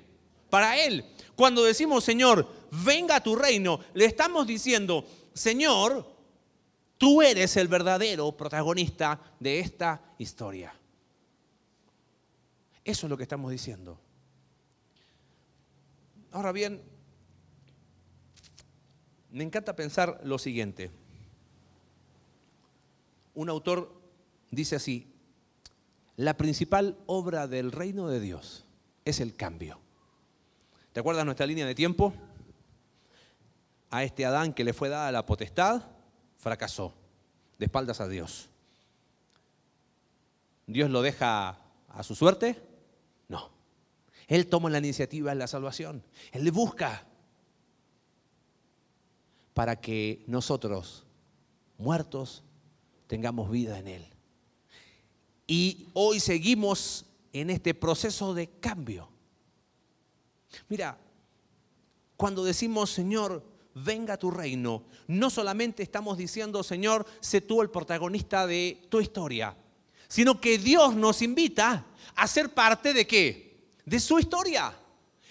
Para 0.50 0.76
Él. 0.76 1.06
Cuando 1.34 1.64
decimos, 1.64 2.04
Señor, 2.04 2.46
venga 2.84 3.16
a 3.16 3.22
tu 3.22 3.34
reino, 3.34 3.80
le 3.94 4.04
estamos 4.04 4.46
diciendo, 4.46 5.06
Señor, 5.32 6.06
tú 6.98 7.22
eres 7.22 7.56
el 7.56 7.68
verdadero 7.68 8.32
protagonista 8.32 9.18
de 9.40 9.60
esta 9.60 10.02
historia. 10.18 10.74
Eso 12.84 13.06
es 13.06 13.10
lo 13.10 13.16
que 13.16 13.22
estamos 13.22 13.50
diciendo. 13.50 13.98
Ahora 16.32 16.52
bien, 16.52 16.82
me 19.30 19.44
encanta 19.44 19.74
pensar 19.74 20.20
lo 20.24 20.38
siguiente. 20.38 20.90
Un 23.34 23.48
autor 23.48 23.98
dice 24.50 24.76
así, 24.76 25.12
la 26.16 26.36
principal 26.36 26.98
obra 27.06 27.46
del 27.46 27.72
reino 27.72 28.08
de 28.08 28.20
Dios 28.20 28.66
es 29.04 29.20
el 29.20 29.36
cambio. 29.36 29.78
¿Te 30.92 31.00
acuerdas 31.00 31.24
nuestra 31.24 31.46
línea 31.46 31.66
de 31.66 31.74
tiempo? 31.74 32.12
A 33.90 34.04
este 34.04 34.26
Adán 34.26 34.52
que 34.52 34.64
le 34.64 34.72
fue 34.74 34.88
dada 34.88 35.12
la 35.12 35.24
potestad, 35.24 35.82
fracasó, 36.36 36.94
de 37.58 37.66
espaldas 37.66 38.00
a 38.00 38.08
Dios. 38.08 38.50
¿Dios 40.66 40.90
lo 40.90 41.00
deja 41.00 41.58
a 41.88 42.02
su 42.02 42.14
suerte? 42.14 42.67
Él 44.28 44.46
toma 44.46 44.70
la 44.70 44.78
iniciativa 44.78 45.32
en 45.32 45.38
la 45.38 45.46
salvación. 45.46 46.04
Él 46.32 46.44
le 46.44 46.50
busca 46.50 47.06
para 49.54 49.80
que 49.80 50.22
nosotros, 50.26 51.04
muertos, 51.78 52.44
tengamos 53.06 53.50
vida 53.50 53.78
en 53.78 53.88
Él. 53.88 54.06
Y 55.46 55.88
hoy 55.94 56.20
seguimos 56.20 57.06
en 57.32 57.48
este 57.48 57.72
proceso 57.74 58.34
de 58.34 58.48
cambio. 58.48 59.08
Mira, 60.68 60.98
cuando 62.18 62.44
decimos, 62.44 62.90
Señor, 62.90 63.42
venga 63.74 64.18
tu 64.18 64.30
reino, 64.30 64.84
no 65.06 65.30
solamente 65.30 65.82
estamos 65.82 66.18
diciendo, 66.18 66.62
Señor, 66.62 67.06
sé 67.20 67.40
tú 67.40 67.62
el 67.62 67.70
protagonista 67.70 68.46
de 68.46 68.82
tu 68.90 69.00
historia, 69.00 69.56
sino 70.06 70.38
que 70.38 70.58
Dios 70.58 70.94
nos 70.94 71.22
invita 71.22 71.86
a 72.14 72.26
ser 72.26 72.52
parte 72.52 72.92
de 72.92 73.06
qué? 73.06 73.47
De 73.88 73.98
su 73.98 74.18
historia. 74.18 74.74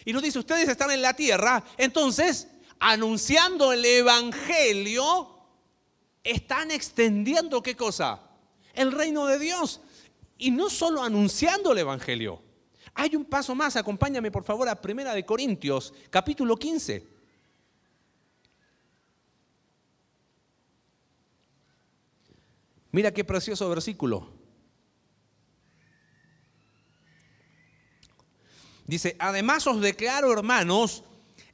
Y 0.03 0.13
nos 0.13 0.23
dice, 0.23 0.39
ustedes 0.39 0.67
están 0.67 0.89
en 0.91 1.01
la 1.01 1.13
tierra, 1.13 1.63
entonces 1.77 2.47
anunciando 2.79 3.71
el 3.71 3.85
Evangelio, 3.85 5.29
están 6.23 6.71
extendiendo 6.71 7.61
qué 7.61 7.75
cosa? 7.75 8.21
El 8.73 8.91
reino 8.91 9.25
de 9.25 9.37
Dios. 9.37 9.81
Y 10.37 10.51
no 10.51 10.69
solo 10.69 11.03
anunciando 11.03 11.71
el 11.71 11.79
Evangelio. 11.79 12.41
Hay 12.95 13.15
un 13.15 13.25
paso 13.25 13.53
más, 13.53 13.75
acompáñame 13.75 14.31
por 14.31 14.43
favor 14.43 14.67
a 14.67 14.81
Primera 14.81 15.13
de 15.13 15.25
Corintios, 15.25 15.93
capítulo 16.09 16.57
15. 16.57 17.07
Mira 22.91 23.13
qué 23.13 23.23
precioso 23.23 23.69
versículo. 23.69 24.36
Dice, 28.87 29.17
además 29.19 29.67
os 29.67 29.81
declaro, 29.81 30.31
hermanos, 30.31 31.03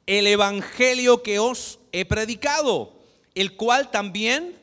el 0.06 0.26
evangelio 0.26 1.22
que 1.22 1.40
os 1.40 1.80
he 1.92 2.04
predicado, 2.04 2.92
el 3.34 3.56
cual 3.56 3.90
también 3.90 4.56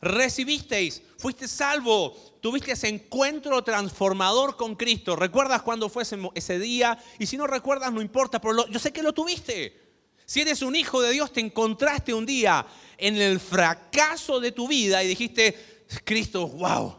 recibisteis, 0.00 1.02
fuiste 1.18 1.46
salvo, 1.46 2.16
tuviste 2.40 2.72
ese 2.72 2.88
encuentro 2.88 3.62
transformador 3.62 4.56
con 4.56 4.74
Cristo. 4.74 5.16
¿Recuerdas 5.16 5.62
cuándo 5.62 5.90
fue 5.90 6.04
ese, 6.34 6.58
día? 6.58 6.98
Y 7.18 7.26
si 7.26 7.36
no 7.36 7.46
recuerdas, 7.46 7.92
no 7.92 8.00
importa, 8.00 8.40
pero 8.40 8.66
yo 8.68 8.78
sé 8.78 8.92
que 8.92 9.02
lo 9.02 9.12
tuviste. 9.12 9.88
Si 10.24 10.40
eres 10.40 10.62
un 10.62 10.76
hijo 10.76 11.00
de 11.02 11.12
Dios, 11.12 11.32
te 11.32 11.40
encontraste 11.40 12.14
un 12.14 12.26
día 12.26 12.66
en 12.96 13.16
el 13.16 13.40
fracaso 13.40 14.40
de 14.40 14.52
tu 14.52 14.68
vida 14.68 15.02
y 15.02 15.08
dijiste, 15.08 15.84
Cristo, 16.04 16.46
wow, 16.46 16.96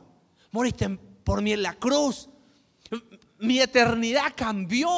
moriste 0.51 0.89
por 1.23 1.41
mí 1.41 1.53
en 1.53 1.63
la 1.63 1.75
cruz. 1.75 2.27
Mi 3.39 3.59
eternidad 3.59 4.33
cambió. 4.35 4.91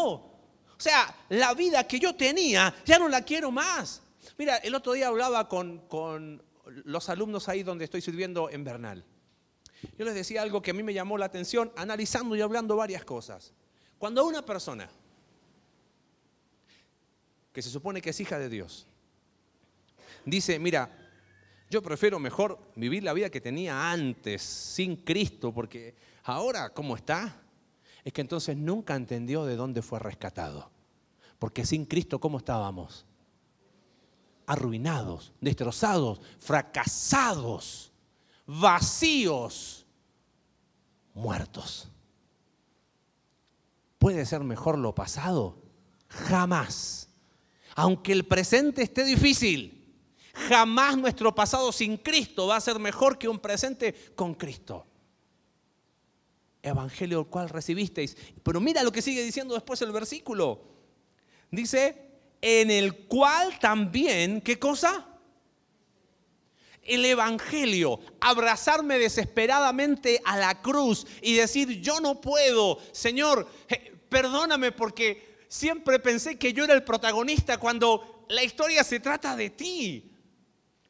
O 0.81 0.83
sea, 0.83 1.15
la 1.29 1.53
vida 1.53 1.87
que 1.87 1.99
yo 1.99 2.15
tenía 2.15 2.73
ya 2.85 2.97
no 2.97 3.07
la 3.07 3.21
quiero 3.21 3.51
más. 3.51 4.01
Mira, 4.37 4.57
el 4.57 4.73
otro 4.73 4.93
día 4.93 5.07
hablaba 5.07 5.47
con, 5.47 6.41
los 6.85 7.09
alumnos 7.09 7.47
ahí 7.49 7.63
donde 7.63 7.85
estoy 7.85 8.01
sirviendo 8.01 8.49
en 8.49 8.63
Bernal. 8.63 9.05
Yo 9.97 10.05
les 10.05 10.15
decía 10.15 10.41
algo 10.41 10.61
que 10.61 10.71
a 10.71 10.73
mí 10.73 10.83
me 10.83 10.93
llamó 10.93 11.17
la 11.17 11.25
atención, 11.25 11.71
analizando 11.75 12.35
y 12.35 12.41
hablando 12.41 12.75
varias 12.75 13.03
cosas. 13.03 13.53
Cuando 13.97 14.25
una 14.25 14.43
persona 14.43 14.89
que 17.53 17.61
se 17.61 17.69
supone 17.69 18.01
que 18.01 18.11
es 18.11 18.19
hija 18.19 18.39
de 18.39 18.49
Dios, 18.49 18.87
dice, 20.25 20.57
mira, 20.59 20.89
yo 21.69 21.81
prefiero 21.81 22.19
mejor 22.19 22.59
vivir 22.75 23.03
la 23.03 23.13
vida 23.13 23.29
que 23.29 23.41
tenía 23.41 23.91
antes, 23.91 24.41
sin 24.41 24.97
Cristo, 24.97 25.53
porque 25.53 25.95
ahora, 26.23 26.71
¿cómo 26.71 26.95
está? 26.95 27.40
Es 28.03 28.13
que 28.13 28.21
entonces 28.21 28.57
nunca 28.57 28.95
entendió 28.95 29.45
de 29.45 29.55
dónde 29.55 29.81
fue 29.81 29.99
rescatado. 29.99 30.69
Porque 31.39 31.65
sin 31.65 31.85
Cristo, 31.85 32.19
¿cómo 32.19 32.37
estábamos? 32.39 33.05
Arruinados, 34.45 35.33
destrozados, 35.39 36.21
fracasados, 36.39 37.91
vacíos, 38.45 39.85
muertos. 41.13 41.89
¿Puede 43.99 44.25
ser 44.25 44.43
mejor 44.43 44.77
lo 44.77 44.95
pasado? 44.95 45.57
Jamás. 46.09 47.07
Aunque 47.75 48.11
el 48.11 48.25
presente 48.25 48.81
esté 48.81 49.05
difícil, 49.05 49.95
jamás 50.33 50.97
nuestro 50.97 51.33
pasado 51.33 51.71
sin 51.71 51.97
Cristo 51.97 52.47
va 52.47 52.57
a 52.57 52.61
ser 52.61 52.79
mejor 52.79 53.17
que 53.17 53.29
un 53.29 53.39
presente 53.39 53.93
con 54.15 54.33
Cristo 54.33 54.87
evangelio 56.63 57.19
el 57.19 57.27
cual 57.27 57.49
recibisteis. 57.49 58.15
Pero 58.43 58.59
mira 58.59 58.83
lo 58.83 58.91
que 58.91 59.01
sigue 59.01 59.23
diciendo 59.23 59.53
después 59.53 59.81
el 59.81 59.91
versículo. 59.91 60.61
Dice, 61.49 62.11
en 62.41 62.71
el 62.71 63.05
cual 63.05 63.59
también, 63.59 64.41
¿qué 64.41 64.57
cosa? 64.57 65.07
El 66.81 67.05
evangelio, 67.05 67.99
abrazarme 68.19 68.97
desesperadamente 68.97 70.21
a 70.25 70.37
la 70.37 70.61
cruz 70.61 71.05
y 71.21 71.35
decir, 71.35 71.81
yo 71.81 71.99
no 71.99 72.19
puedo, 72.19 72.79
Señor, 72.91 73.47
perdóname 74.09 74.71
porque 74.71 75.45
siempre 75.47 75.99
pensé 75.99 76.39
que 76.39 76.53
yo 76.53 76.63
era 76.63 76.73
el 76.73 76.83
protagonista 76.83 77.57
cuando 77.59 78.25
la 78.29 78.43
historia 78.43 78.83
se 78.83 78.99
trata 78.99 79.35
de 79.35 79.51
ti. 79.51 80.11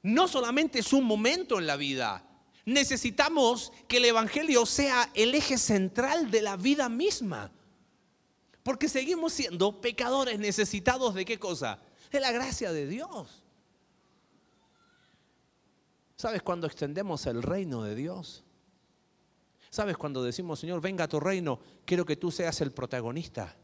No 0.04 0.28
solamente 0.28 0.80
es 0.80 0.94
un 0.94 1.04
momento 1.04 1.60
en 1.60 1.68
la 1.68 1.76
vida, 1.76 2.31
necesitamos 2.66 3.72
que 3.88 3.98
el 3.98 4.06
Evangelio 4.06 4.66
sea 4.66 5.10
el 5.14 5.36
eje 5.36 5.58
central 5.58 6.32
de 6.32 6.42
la 6.42 6.58
vida 6.58 6.90
misma. 6.90 7.52
Porque 8.64 8.88
seguimos 8.88 9.34
siendo 9.34 9.82
pecadores 9.82 10.40
necesitados 10.40 11.14
de 11.16 11.26
qué 11.26 11.40
cosa? 11.40 11.80
De 12.12 12.20
la 12.20 12.32
gracia 12.32 12.72
de 12.72 12.88
Dios. 12.88 13.44
¿Sabes 16.16 16.44
cuando 16.44 16.68
extendemos 16.68 17.26
el 17.26 17.42
reino 17.42 17.84
de 17.84 17.96
Dios? 17.96 18.44
¿Sabes 19.72 19.98
cuando 19.98 20.22
decimos, 20.22 20.60
Señor, 20.60 20.82
venga 20.82 21.06
a 21.06 21.08
tu 21.08 21.20
reino, 21.20 21.60
quiero 21.86 22.06
que 22.06 22.18
tú 22.18 22.30
seas 22.30 22.62
el 22.62 22.72
protagonista? 22.72 23.56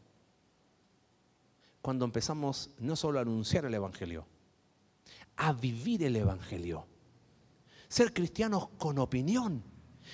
Cuando 1.82 2.04
empezamos 2.04 2.70
no 2.78 2.96
solo 2.96 3.18
a 3.18 3.22
anunciar 3.22 3.66
el 3.66 3.74
Evangelio, 3.74 4.26
a 5.36 5.52
vivir 5.52 6.02
el 6.02 6.16
Evangelio. 6.16 6.86
Ser 7.88 8.12
cristianos 8.12 8.68
con 8.78 8.98
opinión. 8.98 9.64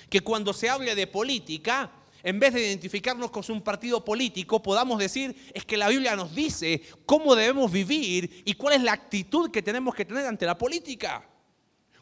Que 0.09 0.21
cuando 0.21 0.53
se 0.53 0.69
hable 0.69 0.95
de 0.95 1.07
política, 1.07 1.91
en 2.25 2.39
vez 2.39 2.53
de 2.53 2.67
identificarnos 2.67 3.29
con 3.29 3.43
un 3.49 3.61
partido 3.61 4.03
político, 4.03 4.61
podamos 4.61 4.97
decir, 4.97 5.35
es 5.53 5.63
que 5.63 5.77
la 5.77 5.89
Biblia 5.89 6.15
nos 6.15 6.33
dice 6.33 6.81
cómo 7.05 7.35
debemos 7.35 7.71
vivir 7.71 8.41
y 8.45 8.53
cuál 8.55 8.75
es 8.75 8.81
la 8.81 8.93
actitud 8.93 9.51
que 9.51 9.61
tenemos 9.61 9.93
que 9.93 10.05
tener 10.05 10.25
ante 10.25 10.45
la 10.45 10.57
política. 10.57 11.29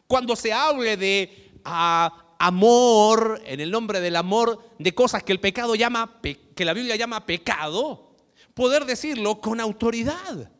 Cuando 0.06 0.34
se 0.34 0.52
hable 0.52 0.96
de 0.96 1.52
ah, 1.64 2.34
amor, 2.38 3.42
en 3.44 3.60
el 3.60 3.70
nombre 3.70 4.00
del 4.00 4.16
amor, 4.16 4.70
de 4.78 4.94
cosas 4.94 5.22
que 5.22 5.32
el 5.32 5.40
pecado 5.40 5.74
llama, 5.74 6.20
que 6.22 6.64
la 6.64 6.72
Biblia 6.72 6.96
llama 6.96 7.26
pecado, 7.26 8.16
poder 8.54 8.86
decirlo 8.86 9.40
con 9.40 9.60
autoridad. 9.60 10.50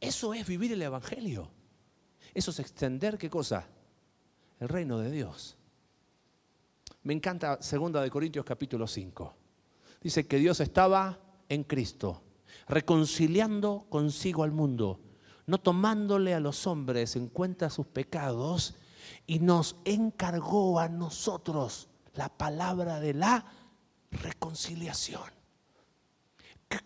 Eso 0.00 0.34
es 0.34 0.46
vivir 0.46 0.72
el 0.72 0.82
Evangelio. 0.82 1.50
Eso 2.34 2.50
es 2.50 2.60
extender 2.60 3.18
qué 3.18 3.28
cosa? 3.28 3.66
El 4.58 4.68
reino 4.68 4.98
de 4.98 5.10
Dios. 5.10 5.56
Me 7.02 7.14
encanta 7.14 7.58
2 7.58 7.92
de 7.92 8.10
Corintios 8.10 8.44
capítulo 8.44 8.86
5. 8.86 9.34
Dice 10.02 10.26
que 10.26 10.36
Dios 10.38 10.60
estaba 10.60 11.18
en 11.48 11.64
Cristo, 11.64 12.22
reconciliando 12.68 13.86
consigo 13.88 14.44
al 14.44 14.52
mundo, 14.52 15.00
no 15.46 15.58
tomándole 15.58 16.34
a 16.34 16.40
los 16.40 16.66
hombres 16.66 17.16
en 17.16 17.28
cuenta 17.28 17.70
sus 17.70 17.86
pecados, 17.86 18.74
y 19.26 19.40
nos 19.40 19.76
encargó 19.84 20.78
a 20.78 20.88
nosotros 20.88 21.88
la 22.14 22.28
palabra 22.28 23.00
de 23.00 23.14
la 23.14 23.44
reconciliación. 24.10 25.30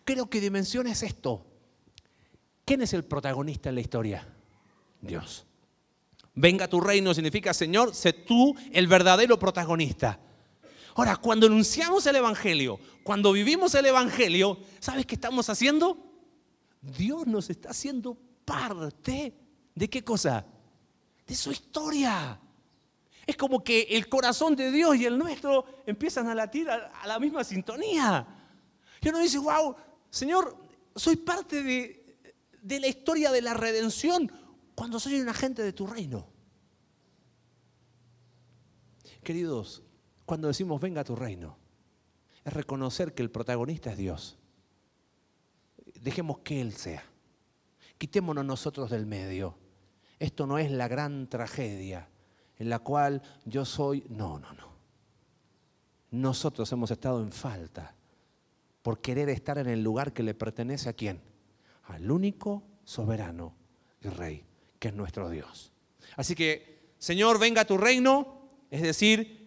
Creo 0.05 0.31
que 0.31 0.41
dimensión 0.41 0.87
es 0.87 1.03
esto. 1.03 1.47
¿Quién 2.65 2.83
es 2.83 2.95
el 2.95 3.05
protagonista 3.05 3.69
en 3.69 3.75
la 3.75 3.81
historia? 3.81 4.34
Dios. 5.05 5.47
Venga 6.35 6.69
tu 6.69 6.81
reino 6.81 7.15
significa, 7.15 7.55
Señor, 7.55 7.95
sé 7.95 8.13
tú 8.13 8.55
el 8.73 8.89
verdadero 8.89 9.39
protagonista. 9.39 10.19
Ahora, 10.97 11.17
cuando 11.17 11.47
anunciamos 11.47 12.07
el 12.07 12.17
Evangelio, 12.17 12.79
cuando 13.03 13.33
vivimos 13.33 13.75
el 13.75 13.87
Evangelio, 13.87 14.59
¿sabes 14.81 15.07
qué 15.07 15.15
estamos 15.15 15.49
haciendo? 15.49 15.99
Dios 16.81 17.27
nos 17.27 17.51
está 17.51 17.71
haciendo 17.71 18.17
parte 18.45 19.35
de 19.75 19.91
qué 19.91 20.03
cosa? 20.03 20.45
De 21.27 21.35
su 21.35 21.51
historia. 21.51 22.41
Es 23.27 23.37
como 23.37 23.63
que 23.65 23.83
el 23.91 24.09
corazón 24.09 24.55
de 24.55 24.71
Dios 24.71 24.97
y 24.97 25.07
el 25.07 25.17
nuestro 25.17 25.65
empiezan 25.87 26.29
a 26.29 26.35
latir 26.35 26.69
a, 26.69 27.07
la 27.07 27.19
misma 27.19 27.43
sintonía. 27.43 28.27
Y 29.01 29.09
uno 29.09 29.19
dice, 29.19 29.39
wow, 29.39 29.75
Señor, 30.11 30.57
soy 30.95 31.17
parte 31.17 31.63
de, 31.63 32.19
de 32.61 32.81
la 32.81 32.87
historia 32.87 33.33
de 33.33 33.41
la 33.41 33.55
redención 33.55 34.31
cuando 34.75 34.99
soy 34.99 35.21
un 35.21 35.29
agente 35.29 35.63
de 35.63 35.73
tu 35.73 35.87
reino. 35.87 36.27
Queridos, 39.23 39.83
cuando 40.27 40.49
decimos 40.49 40.81
venga 40.81 41.01
a 41.01 41.05
tu 41.05 41.17
reino, 41.17 41.57
es 42.45 42.53
reconocer 42.53 43.15
que 43.15 43.23
el 43.23 43.31
protagonista 43.31 43.93
es 43.93 43.97
Dios. 43.97 44.39
Dejemos 46.01 46.39
que 46.39 46.61
Él 46.61 46.75
sea. 46.75 47.05
Quitémonos 47.97 48.45
nosotros 48.45 48.91
del 48.91 49.07
medio. 49.07 49.57
Esto 50.19 50.47
no 50.47 50.59
es 50.59 50.71
la 50.71 50.89
gran 50.89 51.29
tragedia 51.29 52.09
en 52.59 52.69
la 52.69 52.79
cual 52.79 53.23
yo 53.45 53.65
soy... 53.65 54.05
No, 54.09 54.39
no, 54.39 54.53
no. 54.53 54.75
Nosotros 56.11 56.71
hemos 56.73 56.91
estado 56.91 57.23
en 57.23 57.33
falta 57.33 57.95
por 58.83 59.01
querer 59.01 59.29
estar 59.31 59.59
en 59.59 59.69
el 59.69 59.83
lugar 59.83 60.13
que 60.13 60.23
le 60.23 60.35
pertenece 60.35 60.89
a 60.89 60.93
quién? 60.93 61.21
al 61.87 62.11
único 62.11 62.63
soberano 62.85 63.55
y 64.01 64.09
rey, 64.09 64.45
es 64.89 64.95
nuestro 64.95 65.31
Dios. 65.31 65.73
Así 66.17 66.35
que, 66.35 66.93
Señor, 66.99 67.39
venga 67.39 67.63
a 67.63 67.65
tu 67.67 67.77
reino, 67.77 68.49
es 68.71 68.83
decir, 68.83 69.45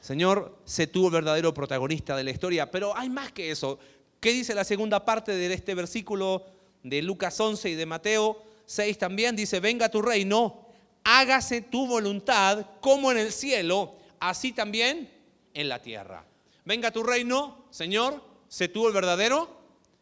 Señor, 0.00 0.58
sé 0.64 0.86
tú 0.86 1.06
el 1.06 1.12
verdadero 1.12 1.52
protagonista 1.52 2.16
de 2.16 2.24
la 2.24 2.30
historia. 2.30 2.70
Pero 2.70 2.96
hay 2.96 3.10
más 3.10 3.32
que 3.32 3.50
eso. 3.50 3.78
¿Qué 4.20 4.32
dice 4.32 4.54
la 4.54 4.64
segunda 4.64 5.04
parte 5.04 5.32
de 5.32 5.52
este 5.52 5.74
versículo 5.74 6.44
de 6.82 7.02
Lucas 7.02 7.38
11 7.38 7.70
y 7.70 7.74
de 7.74 7.86
Mateo 7.86 8.42
6 8.66 8.98
también? 8.98 9.36
Dice, 9.36 9.60
venga 9.60 9.86
a 9.86 9.90
tu 9.90 10.02
reino, 10.02 10.66
hágase 11.04 11.62
tu 11.62 11.86
voluntad 11.86 12.66
como 12.80 13.12
en 13.12 13.18
el 13.18 13.32
cielo, 13.32 13.96
así 14.18 14.52
también 14.52 15.10
en 15.54 15.68
la 15.68 15.80
tierra. 15.80 16.24
Venga 16.64 16.88
a 16.88 16.92
tu 16.92 17.02
reino, 17.02 17.66
Señor, 17.70 18.22
sé 18.48 18.68
tú 18.68 18.86
el 18.86 18.92
verdadero 18.92 19.48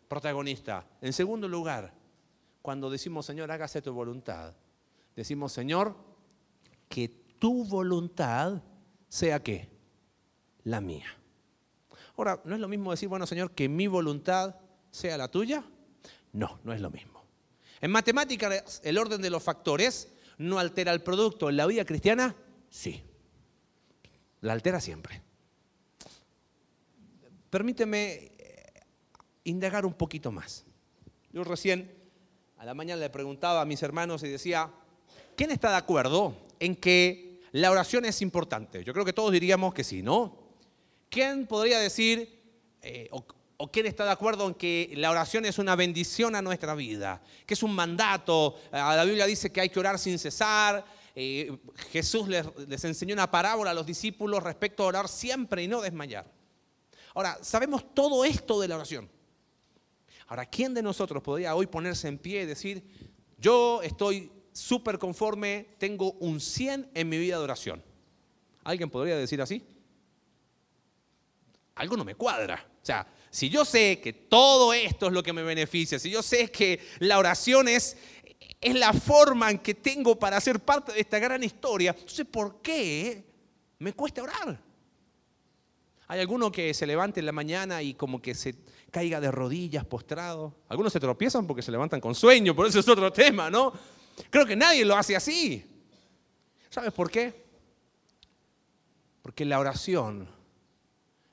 protagonista. 0.08 0.86
En 1.00 1.12
segundo 1.12 1.48
lugar, 1.48 1.92
cuando 2.62 2.90
decimos, 2.90 3.26
Señor, 3.26 3.50
hágase 3.50 3.82
tu 3.82 3.92
voluntad, 3.92 4.54
decimos, 5.16 5.52
Señor, 5.52 5.96
que 6.88 7.08
tu 7.08 7.64
voluntad 7.64 8.62
sea 9.08 9.42
qué? 9.42 9.68
La 10.62 10.80
mía. 10.80 11.06
Ahora, 12.16 12.40
¿no 12.44 12.54
es 12.54 12.60
lo 12.60 12.68
mismo 12.68 12.90
decir, 12.90 13.08
bueno, 13.08 13.26
Señor, 13.26 13.52
que 13.52 13.68
mi 13.68 13.86
voluntad 13.86 14.56
sea 14.90 15.16
la 15.16 15.28
tuya? 15.28 15.64
No, 16.32 16.60
no 16.64 16.72
es 16.72 16.80
lo 16.80 16.90
mismo. 16.90 17.24
En 17.80 17.90
matemáticas, 17.90 18.80
el 18.84 18.98
orden 18.98 19.20
de 19.20 19.30
los 19.30 19.42
factores 19.42 20.12
no 20.38 20.58
altera 20.58 20.92
el 20.92 21.02
producto. 21.02 21.48
En 21.48 21.56
la 21.56 21.66
vida 21.66 21.84
cristiana, 21.84 22.36
sí. 22.70 23.02
La 24.40 24.52
altera 24.52 24.80
siempre. 24.80 25.22
Permíteme 27.50 28.32
indagar 29.44 29.86
un 29.86 29.94
poquito 29.94 30.32
más. 30.32 30.64
Yo 31.32 31.44
recién 31.44 31.94
a 32.56 32.64
la 32.64 32.74
mañana 32.74 33.00
le 33.00 33.10
preguntaba 33.10 33.60
a 33.60 33.64
mis 33.64 33.82
hermanos 33.82 34.22
y 34.22 34.28
decía, 34.28 34.72
¿quién 35.36 35.50
está 35.50 35.70
de 35.70 35.76
acuerdo 35.76 36.34
en 36.58 36.74
que 36.74 37.40
la 37.52 37.70
oración 37.70 38.04
es 38.04 38.22
importante? 38.22 38.82
Yo 38.82 38.92
creo 38.92 39.04
que 39.04 39.12
todos 39.12 39.30
diríamos 39.30 39.74
que 39.74 39.84
sí, 39.84 40.02
¿no? 40.02 40.36
¿Quién 41.08 41.46
podría 41.46 41.78
decir, 41.78 42.42
eh, 42.82 43.08
o, 43.10 43.70
quién 43.70 43.86
está 43.86 44.04
de 44.04 44.10
acuerdo 44.10 44.48
en 44.48 44.54
que 44.54 44.92
la 44.96 45.10
oración 45.10 45.44
es 45.44 45.58
una 45.58 45.76
bendición 45.76 46.34
a 46.34 46.42
nuestra 46.42 46.74
vida? 46.74 47.22
Que 47.46 47.54
es 47.54 47.62
un 47.62 47.74
mandato. 47.74 48.56
La 48.72 49.04
Biblia 49.04 49.26
dice 49.26 49.52
que 49.52 49.60
hay 49.60 49.68
que 49.68 49.78
orar 49.78 49.98
sin 49.98 50.18
cesar. 50.18 50.84
Eh, 51.14 51.56
Jesús 51.90 52.28
les 52.28 52.84
enseñó 52.84 53.14
una 53.14 53.30
parábola 53.30 53.70
a 53.70 53.74
los 53.74 53.86
discípulos 53.86 54.42
respecto 54.42 54.82
a 54.82 54.86
orar 54.86 55.08
siempre 55.08 55.62
y 55.62 55.68
no 55.68 55.80
desmayar. 55.80 56.30
Ahora, 57.14 57.38
sabemos 57.40 57.94
todo 57.94 58.24
esto 58.24 58.60
de 58.60 58.68
la 58.68 58.76
oración. 58.76 59.08
Ahora, 60.26 60.44
¿quién 60.44 60.74
de 60.74 60.82
nosotros 60.82 61.22
podría 61.22 61.54
hoy 61.54 61.66
ponerse 61.66 62.08
en 62.08 62.18
pie 62.18 62.42
y 62.42 62.46
decir, 62.46 62.84
yo 63.38 63.80
estoy 63.82 64.30
súper 64.56 64.98
conforme, 64.98 65.74
tengo 65.78 66.12
un 66.12 66.40
100 66.40 66.90
en 66.94 67.08
mi 67.08 67.18
vida 67.18 67.36
de 67.36 67.44
oración? 67.44 67.82
¿Alguien 68.64 68.90
podría 68.90 69.16
decir 69.16 69.40
así? 69.42 69.62
Algo 71.74 71.96
no 71.96 72.04
me 72.04 72.14
cuadra. 72.14 72.66
O 72.82 72.84
sea, 72.86 73.06
si 73.30 73.50
yo 73.50 73.64
sé 73.64 74.00
que 74.00 74.12
todo 74.12 74.72
esto 74.72 75.08
es 75.08 75.12
lo 75.12 75.22
que 75.22 75.32
me 75.32 75.42
beneficia, 75.42 75.98
si 75.98 76.10
yo 76.10 76.22
sé 76.22 76.50
que 76.50 76.80
la 77.00 77.18
oración 77.18 77.68
es, 77.68 77.96
es 78.60 78.74
la 78.74 78.92
forma 78.92 79.50
en 79.50 79.58
que 79.58 79.74
tengo 79.74 80.18
para 80.18 80.40
ser 80.40 80.60
parte 80.60 80.92
de 80.92 81.00
esta 81.00 81.18
gran 81.18 81.44
historia, 81.44 81.94
entonces 81.96 82.26
¿por 82.26 82.62
qué 82.62 83.24
me 83.78 83.92
cuesta 83.92 84.22
orar? 84.22 84.58
Hay 86.08 86.20
alguno 86.20 86.50
que 86.50 86.72
se 86.72 86.86
levante 86.86 87.20
en 87.20 87.26
la 87.26 87.32
mañana 87.32 87.82
y 87.82 87.94
como 87.94 88.22
que 88.22 88.34
se 88.34 88.54
caiga 88.90 89.20
de 89.20 89.30
rodillas, 89.30 89.84
postrado. 89.84 90.54
Algunos 90.68 90.92
se 90.92 91.00
tropiezan 91.00 91.46
porque 91.46 91.62
se 91.62 91.72
levantan 91.72 92.00
con 92.00 92.14
sueño, 92.14 92.54
por 92.54 92.66
eso 92.66 92.78
es 92.78 92.88
otro 92.88 93.12
tema, 93.12 93.50
¿no? 93.50 93.72
Creo 94.30 94.46
que 94.46 94.56
nadie 94.56 94.84
lo 94.84 94.96
hace 94.96 95.16
así. 95.16 95.64
¿Sabes 96.70 96.92
por 96.92 97.10
qué? 97.10 97.44
Porque 99.22 99.44
la 99.44 99.58
oración 99.58 100.28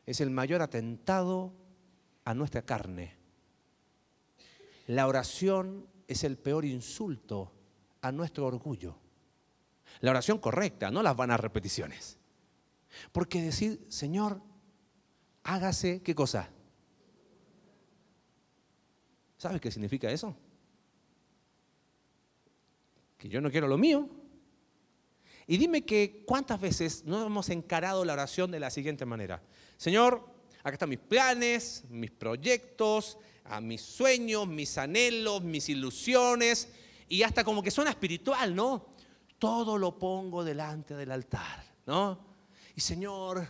es 0.05 0.21
el 0.21 0.29
mayor 0.29 0.61
atentado 0.61 1.53
a 2.25 2.33
nuestra 2.33 2.63
carne. 2.63 3.15
La 4.87 5.07
oración 5.07 5.87
es 6.07 6.23
el 6.23 6.37
peor 6.37 6.65
insulto 6.65 7.51
a 8.01 8.11
nuestro 8.11 8.45
orgullo. 8.45 8.97
La 10.01 10.11
oración 10.11 10.39
correcta, 10.39 10.91
no 10.91 11.01
las 11.03 11.15
vanas 11.15 11.39
repeticiones. 11.39 12.17
Porque 13.11 13.41
decir, 13.41 13.85
Señor, 13.89 14.41
hágase, 15.43 16.01
¿qué 16.01 16.13
cosa? 16.13 16.49
¿Sabes 19.37 19.61
qué 19.61 19.71
significa 19.71 20.09
eso? 20.11 20.35
Que 23.23 23.29
yo 23.29 23.39
no 23.39 23.49
quiero 23.49 23.69
lo 23.69 23.77
mío. 23.77 24.09
Y 25.47 25.55
dime 25.55 25.85
que 25.85 26.25
cuántas 26.27 26.59
veces 26.59 27.05
no 27.05 27.25
hemos 27.25 27.47
encarado 27.47 28.03
la 28.03 28.11
oración 28.11 28.51
de 28.51 28.59
la 28.59 28.69
siguiente 28.69 29.05
manera. 29.05 29.41
Señor, 29.77 30.27
acá 30.59 30.73
están 30.73 30.89
mis 30.89 30.99
planes, 30.99 31.85
mis 31.89 32.11
proyectos, 32.11 33.17
a 33.45 33.61
mis 33.61 33.81
sueños, 33.81 34.45
mis 34.45 34.77
anhelos, 34.77 35.41
mis 35.41 35.69
ilusiones, 35.69 36.67
y 37.07 37.23
hasta 37.23 37.45
como 37.45 37.63
que 37.63 37.71
suena 37.71 37.91
espiritual, 37.91 38.53
¿no? 38.53 38.87
Todo 39.39 39.77
lo 39.77 39.97
pongo 39.97 40.43
delante 40.43 40.93
del 40.93 41.09
altar, 41.09 41.63
¿no? 41.85 42.19
Y 42.75 42.81
Señor, 42.81 43.47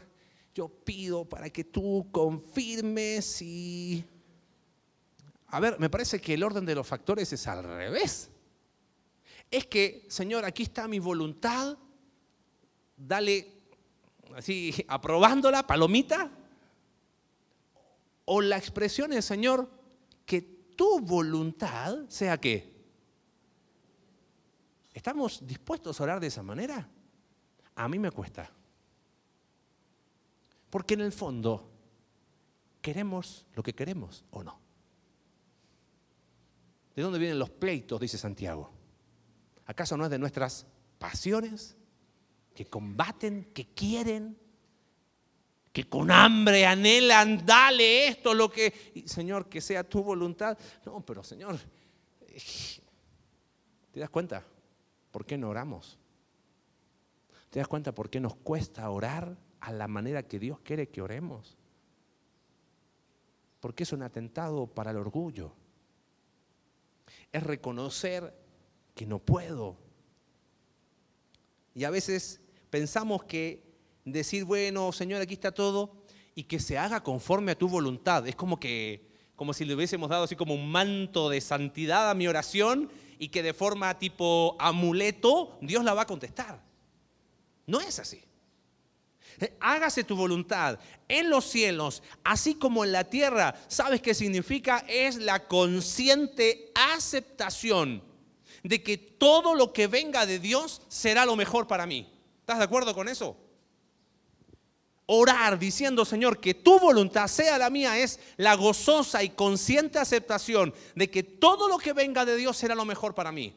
yo 0.53 0.69
pido 0.69 1.25
para 1.25 1.49
que 1.49 1.63
tú 1.63 2.09
confirmes 2.12 3.41
y 3.41 4.05
a 5.47 5.59
ver, 5.59 5.79
me 5.79 5.89
parece 5.89 6.21
que 6.21 6.36
el 6.36 6.43
orden 6.43 6.63
de 6.63 6.75
los 6.75 6.86
factores 6.86 7.33
es 7.33 7.47
al 7.47 7.63
revés. 7.63 8.29
Es 9.54 9.68
que, 9.68 10.08
Señor, 10.10 10.46
aquí 10.46 10.63
está 10.63 10.88
mi 10.88 10.98
voluntad, 10.98 11.78
dale 12.98 13.62
así, 14.36 14.74
aprobándola, 14.88 15.68
palomita, 15.68 16.32
o 18.26 18.42
la 18.42 18.58
expresión 18.58 19.13
es, 19.13 19.26
Señor, 19.26 19.70
que 20.26 20.42
tu 20.42 21.02
voluntad 21.02 22.10
sea 22.10 22.42
qué? 22.42 22.74
¿Estamos 24.92 25.46
dispuestos 25.46 26.00
a 26.00 26.04
orar 26.04 26.20
de 26.20 26.28
esa 26.28 26.42
manera? 26.42 26.89
A 27.76 27.88
mí 27.88 28.00
me 28.00 28.10
cuesta. 28.10 28.50
Porque 30.72 30.96
en 30.96 31.02
el 31.02 31.12
fondo, 31.12 31.70
¿queremos 32.82 33.46
lo 33.54 33.62
que 33.62 33.76
queremos 33.76 34.26
o 34.32 34.44
no? 34.44 34.60
¿De 36.96 37.04
dónde 37.04 37.20
vienen 37.20 37.38
los 37.38 37.52
pleitos? 37.52 38.02
Dice 38.02 38.18
Santiago. 38.18 38.72
¿Acaso 39.65 39.97
no 39.97 40.06
es 40.06 40.12
de 40.12 40.19
nuestras 40.19 40.65
pasiones 40.99 41.76
que 42.54 42.65
combaten, 42.65 43.52
que 43.54 43.73
quieren, 43.73 44.38
que 45.71 45.89
con 45.89 46.12
hambre 46.12 46.65
anhelan, 46.65 47.45
dale 47.45 48.08
esto, 48.08 48.34
lo 48.34 48.49
que... 48.49 48.93
Señor, 49.06 49.49
que 49.49 49.60
sea 49.60 49.84
tu 49.84 50.04
voluntad. 50.04 50.58
No, 50.86 51.02
pero 51.02 51.23
Señor, 51.23 51.58
¿te 53.91 53.99
das 53.99 54.10
cuenta? 54.10 54.45
¿Por 55.12 55.26
qué 55.26 55.38
no 55.38 55.49
oramos? 55.49 55.97
¿Te 57.49 57.60
das 57.60 57.67
cuenta 57.67 57.93
por 57.93 58.10
qué 58.10 58.19
nos 58.19 58.36
cuesta 58.36 58.89
orar 58.89 59.38
a 59.60 59.71
la 59.71 59.88
manera 59.88 60.23
que 60.23 60.39
Dios 60.39 60.60
quiere 60.60 60.89
que 60.89 61.02
oremos? 61.02 61.58
Porque 63.60 63.84
es 63.84 63.93
un 63.93 64.04
atentado 64.04 64.67
para 64.67 64.91
el 64.91 64.97
orgullo. 64.97 65.56
Es 67.32 67.41
reconocer 67.41 68.42
que 68.93 69.06
no 69.06 69.19
puedo. 69.19 69.77
Y 71.75 71.84
a 71.84 71.89
veces 71.89 72.41
pensamos 72.69 73.23
que 73.23 73.63
decir, 74.06 74.45
bueno, 74.45 74.91
Señor, 74.91 75.21
aquí 75.21 75.34
está 75.34 75.51
todo, 75.51 76.03
y 76.36 76.43
que 76.43 76.60
se 76.60 76.77
haga 76.77 77.03
conforme 77.03 77.51
a 77.51 77.58
tu 77.58 77.67
voluntad. 77.67 78.27
Es 78.27 78.36
como 78.36 78.60
que, 78.60 79.08
como 79.36 79.53
si 79.53 79.65
le 79.65 79.75
hubiésemos 79.75 80.10
dado 80.10 80.23
así 80.23 80.36
como 80.36 80.53
un 80.53 80.69
manto 80.69 81.29
de 81.29 81.41
santidad 81.41 82.10
a 82.10 82.15
mi 82.15 82.27
oración 82.27 82.91
y 83.19 83.29
que 83.29 83.43
de 83.43 83.53
forma 83.53 83.97
tipo 83.99 84.56
amuleto 84.60 85.58
Dios 85.62 85.84
la 85.84 85.93
va 85.93 86.03
a 86.03 86.08
contestar. 86.08 86.62
No 87.65 87.79
es 87.79 87.99
así. 87.99 88.23
Eh, 89.39 89.56
hágase 89.60 90.03
tu 90.03 90.15
voluntad 90.15 90.79
en 91.08 91.29
los 91.29 91.45
cielos, 91.45 92.03
así 92.23 92.56
como 92.56 92.84
en 92.84 92.91
la 92.91 93.03
tierra. 93.03 93.56
¿Sabes 93.67 94.01
qué 94.01 94.13
significa? 94.13 94.84
Es 94.88 95.17
la 95.17 95.47
consciente 95.47 96.71
aceptación 96.75 98.12
de 98.63 98.82
que 98.82 98.97
todo 98.97 99.56
lo 99.56 99.73
que 99.73 99.88
venga 99.88 100.26
de 100.26 100.39
Dios 100.39 100.82
será 100.88 101.26
lo 101.26 101.36
mejor 101.36 101.67
para 101.67 101.86
mí. 101.86 102.10
¿Estás 102.39 102.58
de 102.58 102.63
acuerdo 102.63 102.95
con 102.95 103.10
eso? 103.10 103.38
Orar 105.06 105.60
diciendo, 105.60 106.06
Señor, 106.06 106.39
que 106.39 106.54
tu 106.54 106.80
voluntad 106.80 107.28
sea 107.28 107.58
la 107.58 107.69
mía 107.69 107.97
es 107.97 108.19
la 108.38 108.56
gozosa 108.56 109.21
y 109.21 109.30
consciente 109.30 109.99
aceptación 109.99 110.73
de 110.95 111.12
que 111.12 111.23
todo 111.23 111.67
lo 111.67 111.78
que 111.78 111.91
venga 111.91 112.23
de 112.23 112.38
Dios 112.38 112.56
será 112.56 112.73
lo 112.73 112.86
mejor 112.86 113.13
para 113.13 113.32
mí. 113.32 113.54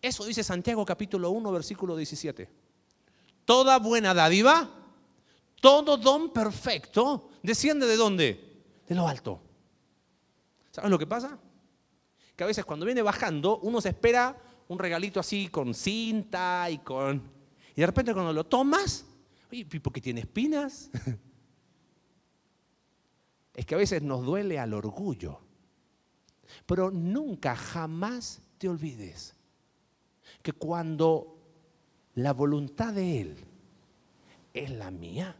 Eso 0.00 0.24
dice 0.24 0.42
Santiago 0.42 0.84
capítulo 0.84 1.30
1, 1.30 1.52
versículo 1.52 1.94
17. 1.94 2.48
Toda 3.44 3.78
buena 3.78 4.14
dádiva, 4.14 4.68
todo 5.60 5.98
don 5.98 6.32
perfecto, 6.32 7.28
desciende 7.42 7.86
de 7.86 7.96
dónde? 7.96 8.62
De 8.88 8.94
lo 8.94 9.06
alto. 9.06 9.40
¿Sabes 10.70 10.90
lo 10.90 10.98
que 10.98 11.06
pasa? 11.06 11.38
Que 12.36 12.44
a 12.44 12.46
veces 12.46 12.64
cuando 12.64 12.86
viene 12.86 13.02
bajando, 13.02 13.58
uno 13.58 13.80
se 13.80 13.88
espera 13.88 14.36
un 14.68 14.78
regalito 14.78 15.18
así 15.18 15.48
con 15.48 15.74
cinta 15.74 16.68
y 16.70 16.78
con... 16.78 17.22
Y 17.74 17.80
de 17.80 17.86
repente 17.86 18.12
cuando 18.12 18.32
lo 18.32 18.44
tomas, 18.44 19.06
Oye, 19.50 19.64
¿por 19.80 19.92
qué 19.92 20.00
tiene 20.00 20.20
espinas? 20.20 20.90
Es 23.54 23.64
que 23.64 23.74
a 23.74 23.78
veces 23.78 24.02
nos 24.02 24.22
duele 24.22 24.58
al 24.58 24.74
orgullo. 24.74 25.40
Pero 26.66 26.90
nunca, 26.90 27.56
jamás 27.56 28.42
te 28.58 28.68
olvides 28.68 29.34
que 30.42 30.52
cuando 30.52 31.38
la 32.16 32.34
voluntad 32.34 32.92
de 32.92 33.22
Él 33.22 33.36
es 34.52 34.70
la 34.70 34.90
mía, 34.90 35.38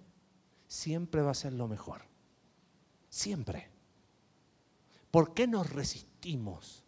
siempre 0.66 1.20
va 1.20 1.32
a 1.32 1.34
ser 1.34 1.52
lo 1.52 1.68
mejor. 1.68 2.04
Siempre. 3.10 3.68
¿Por 5.10 5.34
qué 5.34 5.46
nos 5.46 5.68
resistimos? 5.68 6.85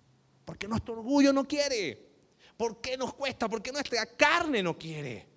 Porque 0.49 0.67
nuestro 0.67 0.95
orgullo 0.95 1.31
no 1.31 1.47
quiere. 1.47 2.09
¿Por 2.57 2.81
qué 2.81 2.97
nos 2.97 3.13
cuesta? 3.13 3.51
Porque 3.51 3.71
nuestra 3.71 4.07
carne 4.07 4.63
no 4.63 4.79
quiere. 4.79 5.29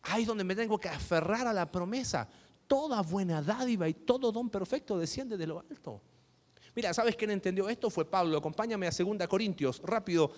Ahí 0.00 0.22
es 0.22 0.26
donde 0.26 0.44
me 0.44 0.56
tengo 0.56 0.78
que 0.78 0.88
aferrar 0.88 1.46
a 1.46 1.52
la 1.52 1.70
promesa. 1.70 2.26
Toda 2.66 3.02
buena 3.02 3.42
dádiva 3.42 3.86
y 3.86 3.92
todo 3.92 4.32
don 4.32 4.48
perfecto 4.48 4.98
desciende 4.98 5.36
de 5.36 5.46
lo 5.46 5.60
alto. 5.60 6.00
Mira, 6.74 6.94
¿sabes 6.94 7.16
quién 7.16 7.32
entendió 7.32 7.68
esto? 7.68 7.90
Fue 7.90 8.06
Pablo. 8.06 8.38
Acompáñame 8.38 8.86
a 8.86 8.90
2 8.90 9.28
Corintios, 9.28 9.82
rápido, 9.84 10.32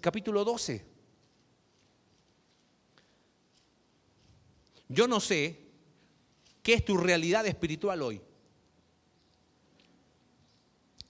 capítulo 0.00 0.42
12. 0.42 0.86
Yo 4.88 5.06
no 5.06 5.20
sé 5.20 5.68
qué 6.62 6.72
es 6.72 6.82
tu 6.86 6.96
realidad 6.96 7.44
espiritual 7.44 8.00
hoy. 8.00 8.22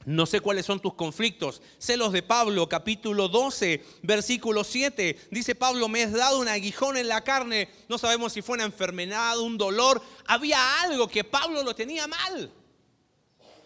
No 0.04 0.26
sé 0.26 0.40
cuáles 0.40 0.66
son 0.66 0.80
tus 0.80 0.94
conflictos. 0.94 1.62
Sé 1.78 1.96
los 1.96 2.12
de 2.12 2.22
Pablo, 2.22 2.68
capítulo 2.68 3.28
12, 3.28 3.84
versículo 4.02 4.64
7. 4.64 5.28
Dice 5.30 5.54
Pablo, 5.54 5.88
me 5.88 6.02
has 6.02 6.12
dado 6.12 6.40
un 6.40 6.48
aguijón 6.48 6.96
en 6.96 7.08
la 7.08 7.22
carne. 7.22 7.68
No 7.88 7.98
sabemos 7.98 8.32
si 8.32 8.42
fue 8.42 8.54
una 8.56 8.64
enfermedad, 8.64 9.38
un 9.38 9.56
dolor. 9.56 10.02
Había 10.26 10.82
algo 10.82 11.08
que 11.08 11.24
Pablo 11.24 11.62
lo 11.62 11.74
tenía 11.74 12.06
mal. 12.06 12.50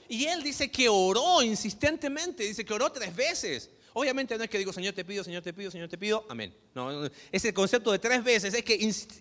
Y 0.09 0.27
él 0.27 0.43
dice 0.43 0.71
que 0.71 0.89
oró 0.89 1.43
insistentemente. 1.43 2.45
Dice 2.45 2.65
que 2.65 2.75
oró 2.75 2.93
tres 2.93 3.15
veces. 3.15 3.71
Obviamente 3.95 4.37
no 4.37 4.45
es 4.45 4.51
que 4.51 4.59
digo, 4.59 4.75
Señor 4.75 4.93
te 4.93 5.07
pido, 5.07 5.25
Señor 5.25 5.43
te 5.43 5.55
pido, 5.55 5.71
Señor 5.71 5.89
te 5.89 5.97
pido. 5.97 6.27
Amén. 6.29 6.55
No, 6.75 7.09
ese 7.33 7.55
concepto 7.55 7.91
de 7.93 7.99
tres 7.99 8.23
veces 8.23 8.53
es 8.53 8.63
que 8.63 8.75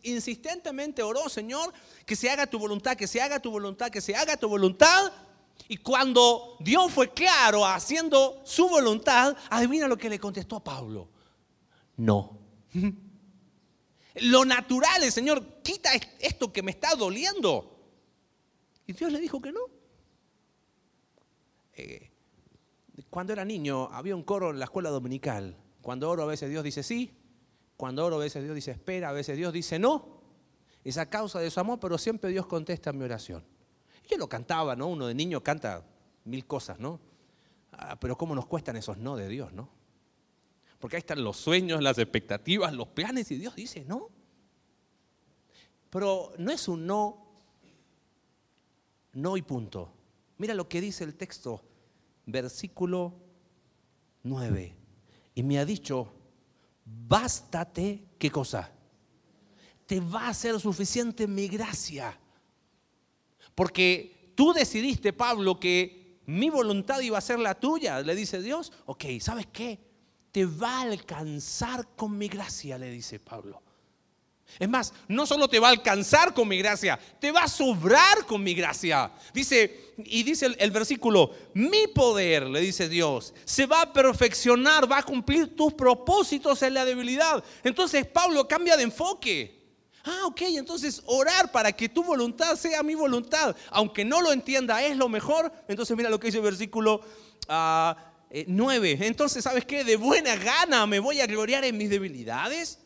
insistentemente 0.03 1.01
oró, 1.01 1.29
Señor, 1.29 1.71
que 2.05 2.17
se 2.17 2.29
haga 2.29 2.45
tu 2.45 2.59
voluntad, 2.59 2.97
que 2.97 3.07
se 3.07 3.21
haga 3.21 3.39
tu 3.39 3.51
voluntad, 3.51 3.89
que 3.89 4.01
se 4.01 4.13
haga 4.17 4.35
tu 4.35 4.49
voluntad 4.49 5.13
y 5.67 5.77
cuando 5.77 6.57
Dios 6.59 6.91
fue 6.91 7.11
claro 7.11 7.65
haciendo 7.65 8.41
su 8.45 8.69
voluntad, 8.69 9.35
adivina 9.49 9.87
lo 9.87 9.97
que 9.97 10.09
le 10.09 10.19
contestó 10.19 10.57
a 10.57 10.63
Pablo. 10.63 11.09
No. 11.97 12.37
Lo 14.21 14.45
natural 14.45 15.03
es, 15.03 15.13
Señor, 15.13 15.61
quita 15.61 15.89
esto 16.19 16.53
que 16.53 16.63
me 16.63 16.71
está 16.71 16.95
doliendo. 16.95 17.77
Y 18.87 18.93
Dios 18.93 19.11
le 19.11 19.19
dijo 19.19 19.41
que 19.41 19.51
no. 19.51 19.59
Eh, 21.73 22.11
cuando 23.09 23.33
era 23.33 23.43
niño 23.43 23.89
había 23.91 24.15
un 24.15 24.23
coro 24.23 24.51
en 24.51 24.59
la 24.59 24.65
escuela 24.65 24.89
dominical. 24.89 25.57
Cuando 25.81 26.09
oro 26.09 26.23
a 26.23 26.27
veces 26.27 26.49
Dios 26.49 26.63
dice 26.63 26.81
sí, 26.81 27.11
cuando 27.75 28.05
oro 28.05 28.15
a 28.15 28.19
veces 28.19 28.41
Dios 28.41 28.55
dice 28.55 28.71
espera, 28.71 29.09
a 29.09 29.11
veces 29.11 29.35
Dios 29.35 29.51
dice 29.51 29.79
no. 29.79 30.21
Es 30.85 30.97
a 30.97 31.09
causa 31.09 31.39
de 31.39 31.51
su 31.51 31.59
amor, 31.59 31.79
pero 31.81 31.97
siempre 31.97 32.29
Dios 32.29 32.45
contesta 32.45 32.93
mi 32.93 33.03
oración. 33.03 33.43
Yo 34.07 34.17
lo 34.17 34.29
cantaba, 34.29 34.75
¿no? 34.75 34.87
Uno 34.87 35.07
de 35.07 35.15
niño 35.15 35.41
canta 35.41 35.83
mil 36.25 36.45
cosas, 36.45 36.79
¿no? 36.79 36.99
Ah, 37.71 37.97
pero 37.99 38.17
cómo 38.17 38.35
nos 38.35 38.45
cuestan 38.45 38.75
esos 38.75 38.97
no 38.97 39.15
de 39.15 39.27
Dios, 39.27 39.51
¿no? 39.53 39.69
Porque 40.79 40.97
ahí 40.97 40.99
están 40.99 41.23
los 41.23 41.37
sueños, 41.37 41.81
las 41.81 41.97
expectativas, 41.97 42.73
los 42.73 42.87
planes 42.89 43.31
y 43.31 43.37
Dios 43.37 43.55
dice 43.55 43.83
no. 43.85 44.09
Pero 45.89 46.33
no 46.37 46.51
es 46.51 46.67
un 46.67 46.85
no, 46.85 47.25
no 49.13 49.37
y 49.37 49.41
punto. 49.41 49.91
Mira 50.37 50.53
lo 50.53 50.67
que 50.67 50.81
dice 50.81 51.03
el 51.03 51.15
texto, 51.15 51.61
versículo 52.25 53.13
9. 54.23 54.75
Y 55.35 55.43
me 55.43 55.59
ha 55.59 55.65
dicho, 55.65 56.11
bástate, 56.85 58.05
¿qué 58.19 58.29
cosa? 58.29 58.71
Te 59.85 59.99
va 59.99 60.27
a 60.27 60.33
ser 60.33 60.59
suficiente 60.59 61.27
mi 61.27 61.47
gracia 61.47 62.19
porque 63.55 64.33
tú 64.35 64.53
decidiste, 64.53 65.13
Pablo, 65.13 65.59
que 65.59 66.19
mi 66.25 66.49
voluntad 66.49 66.99
iba 66.99 67.17
a 67.17 67.21
ser 67.21 67.39
la 67.39 67.55
tuya, 67.55 68.01
le 68.01 68.15
dice 68.15 68.41
Dios. 68.41 68.71
Ok, 68.85 69.05
¿sabes 69.19 69.47
qué? 69.51 69.79
Te 70.31 70.45
va 70.45 70.79
a 70.79 70.81
alcanzar 70.81 71.87
con 71.95 72.17
mi 72.17 72.27
gracia, 72.27 72.77
le 72.77 72.89
dice 72.89 73.19
Pablo. 73.19 73.61
Es 74.59 74.69
más, 74.69 74.93
no 75.07 75.25
solo 75.25 75.47
te 75.47 75.59
va 75.59 75.67
a 75.67 75.71
alcanzar 75.71 76.33
con 76.33 76.47
mi 76.47 76.57
gracia, 76.57 76.99
te 77.19 77.31
va 77.31 77.43
a 77.43 77.47
sobrar 77.47 78.25
con 78.25 78.43
mi 78.43 78.53
gracia. 78.53 79.11
Dice, 79.33 79.93
y 79.97 80.23
dice 80.23 80.45
el, 80.45 80.55
el, 80.59 80.71
versículo, 80.71 81.31
mi 81.53 81.87
poder, 81.87 82.47
le 82.47 82.61
dice 82.61 82.87
Dios, 82.87 83.33
se 83.43 83.65
va 83.65 83.81
a 83.81 83.93
perfeccionar, 83.93 84.89
va 84.89 84.99
a 84.99 85.03
cumplir 85.03 85.55
tus 85.55 85.73
propósitos 85.73 86.61
en 86.61 86.73
la 86.75 86.85
debilidad. 86.85 87.43
Entonces 87.63 88.05
Pablo 88.05 88.47
cambia 88.47 88.77
de 88.77 88.83
enfoque. 88.83 89.64
Ah, 90.05 90.27
ok, 90.27 90.41
entonces 90.49 91.01
orar 91.05 91.51
para 91.51 91.71
que 91.71 91.89
tu 91.89 92.03
voluntad 92.03 92.55
sea 92.55 92.83
mi 92.83 92.93
voluntad, 92.93 93.55
aunque 93.71 94.05
no 94.05 94.21
lo 94.21 94.31
entienda, 94.31 94.83
es 94.83 94.95
lo 94.95 95.09
mejor. 95.09 95.51
Entonces 95.67 95.97
mira 95.97 96.11
lo 96.11 96.19
que 96.19 96.27
dice 96.27 96.37
el 96.37 96.43
versículo 96.43 97.01
9. 97.47 98.91
Eh, 98.91 98.97
Entonces, 99.01 99.43
¿sabes 99.43 99.65
qué? 99.65 99.83
De 99.83 99.95
buena 99.95 100.35
gana 100.35 100.85
me 100.85 100.99
voy 100.99 101.21
a 101.21 101.25
gloriar 101.25 101.65
en 101.65 101.77
mis 101.77 101.89
debilidades 101.89 102.79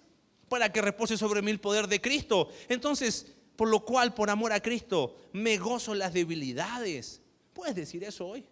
para 0.48 0.72
que 0.72 0.82
repose 0.82 1.18
sobre 1.18 1.42
mí 1.42 1.52
el 1.52 1.60
poder 1.60 1.88
de 1.88 2.00
Cristo. 2.00 2.50
Entonces, 2.70 3.28
por 3.58 3.68
lo 3.68 3.84
cual, 3.84 4.14
por 4.14 4.30
amor 4.30 4.54
a 4.54 4.62
Cristo, 4.62 5.18
me 5.34 5.58
gozo 5.58 5.92
en 5.92 6.00
las 6.00 6.14
debilidades. 6.14 7.22
¿Puedes 7.54 7.76
decir 7.76 8.04
eso 8.06 8.28
hoy? 8.28 8.46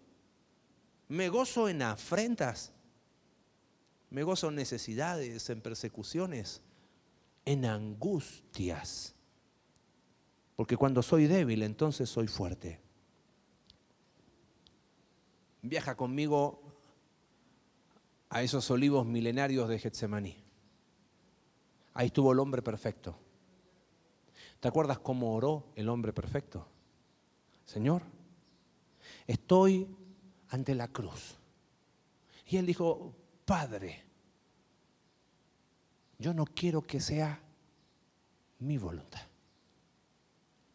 Me 1.08 1.30
gozo 1.30 1.70
en 1.70 1.82
afrentas. 1.82 2.74
Me 4.10 4.24
gozo 4.24 4.50
en 4.50 4.56
necesidades, 4.56 5.50
en 5.50 5.62
persecuciones, 5.62 6.62
en 7.48 7.64
angustias. 7.64 9.16
Porque 10.58 10.76
cuando 10.76 11.02
soy 11.02 11.28
débil, 11.28 11.64
entonces 11.64 12.10
soy 12.10 12.28
fuerte. 12.28 12.82
Viaja 15.62 15.96
conmigo 15.96 16.62
a 18.30 18.44
esos 18.44 18.70
olivos 18.70 19.06
milenarios 19.06 19.70
de 19.70 19.80
Getsemaní. 19.80 20.36
Ahí 21.94 22.08
estuvo 22.08 22.34
el 22.34 22.40
hombre 22.40 22.62
perfecto. 22.62 23.18
¿Te 24.60 24.68
acuerdas 24.68 25.00
cómo 25.00 25.34
oró 25.34 25.72
el 25.76 25.88
hombre 25.88 26.12
perfecto? 26.12 26.68
Señor, 27.64 28.02
estoy 29.26 29.88
ante 30.50 30.76
la 30.76 30.90
cruz. 30.90 31.38
Y 32.46 32.58
él 32.58 32.66
dijo, 32.66 33.16
Padre, 33.46 34.04
yo 36.20 36.34
no 36.34 36.46
quiero 36.46 36.82
que 36.82 37.00
sea 37.00 37.42
mi 38.60 38.78
voluntad. 38.78 39.22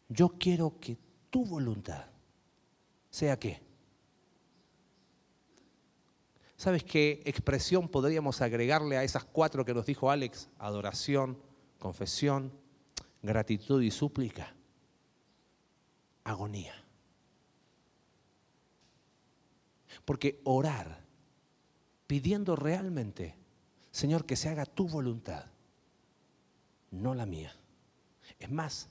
Yo 0.09 0.29
quiero 0.37 0.79
que 0.79 0.97
tu 1.29 1.45
voluntad 1.45 2.05
sea 3.09 3.37
qué? 3.37 3.61
¿Sabes 6.55 6.83
qué 6.83 7.21
expresión 7.25 7.89
podríamos 7.89 8.41
agregarle 8.41 8.97
a 8.97 9.03
esas 9.03 9.23
cuatro 9.25 9.65
que 9.65 9.73
nos 9.73 9.85
dijo 9.85 10.09
Alex? 10.09 10.49
Adoración, 10.57 11.37
confesión, 11.77 12.51
gratitud 13.21 13.81
y 13.81 13.91
súplica. 13.91 14.55
Agonía. 16.23 16.73
Porque 20.05 20.39
orar 20.43 21.03
pidiendo 22.07 22.55
realmente, 22.55 23.35
Señor, 23.93 24.25
que 24.25 24.35
se 24.35 24.49
haga 24.49 24.65
tu 24.65 24.87
voluntad, 24.87 25.45
no 26.89 27.13
la 27.13 27.27
mía. 27.27 27.55
Es 28.39 28.49
más, 28.49 28.89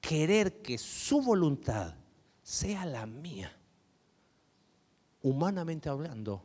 querer 0.00 0.62
que 0.62 0.78
su 0.78 1.20
voluntad 1.20 1.96
sea 2.40 2.86
la 2.86 3.04
mía, 3.04 3.52
humanamente 5.22 5.88
hablando, 5.88 6.44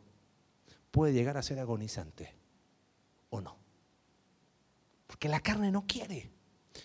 puede 0.90 1.14
llegar 1.14 1.38
a 1.38 1.44
ser 1.44 1.60
agonizante 1.60 2.34
o 3.30 3.42
no. 3.42 3.56
Porque 5.06 5.30
la 5.30 5.40
carne 5.40 5.72
no 5.72 5.86
quiere. 5.86 6.32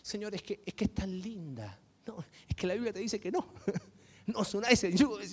Señor, 0.03 0.35
es 0.35 0.43
que 0.43 0.63
es, 0.67 0.95
tan 0.95 1.23
linda. 1.23 1.81
No, 2.07 2.23
es 2.47 2.55
que 2.55 2.67
la 2.67 2.75
Biblia 2.75 2.93
te 2.93 3.01
dice 3.01 3.19
que 3.19 3.33
no. 3.33 3.49
No 4.27 4.41
es 4.41 4.55
una 4.55 4.69
es 4.69 4.83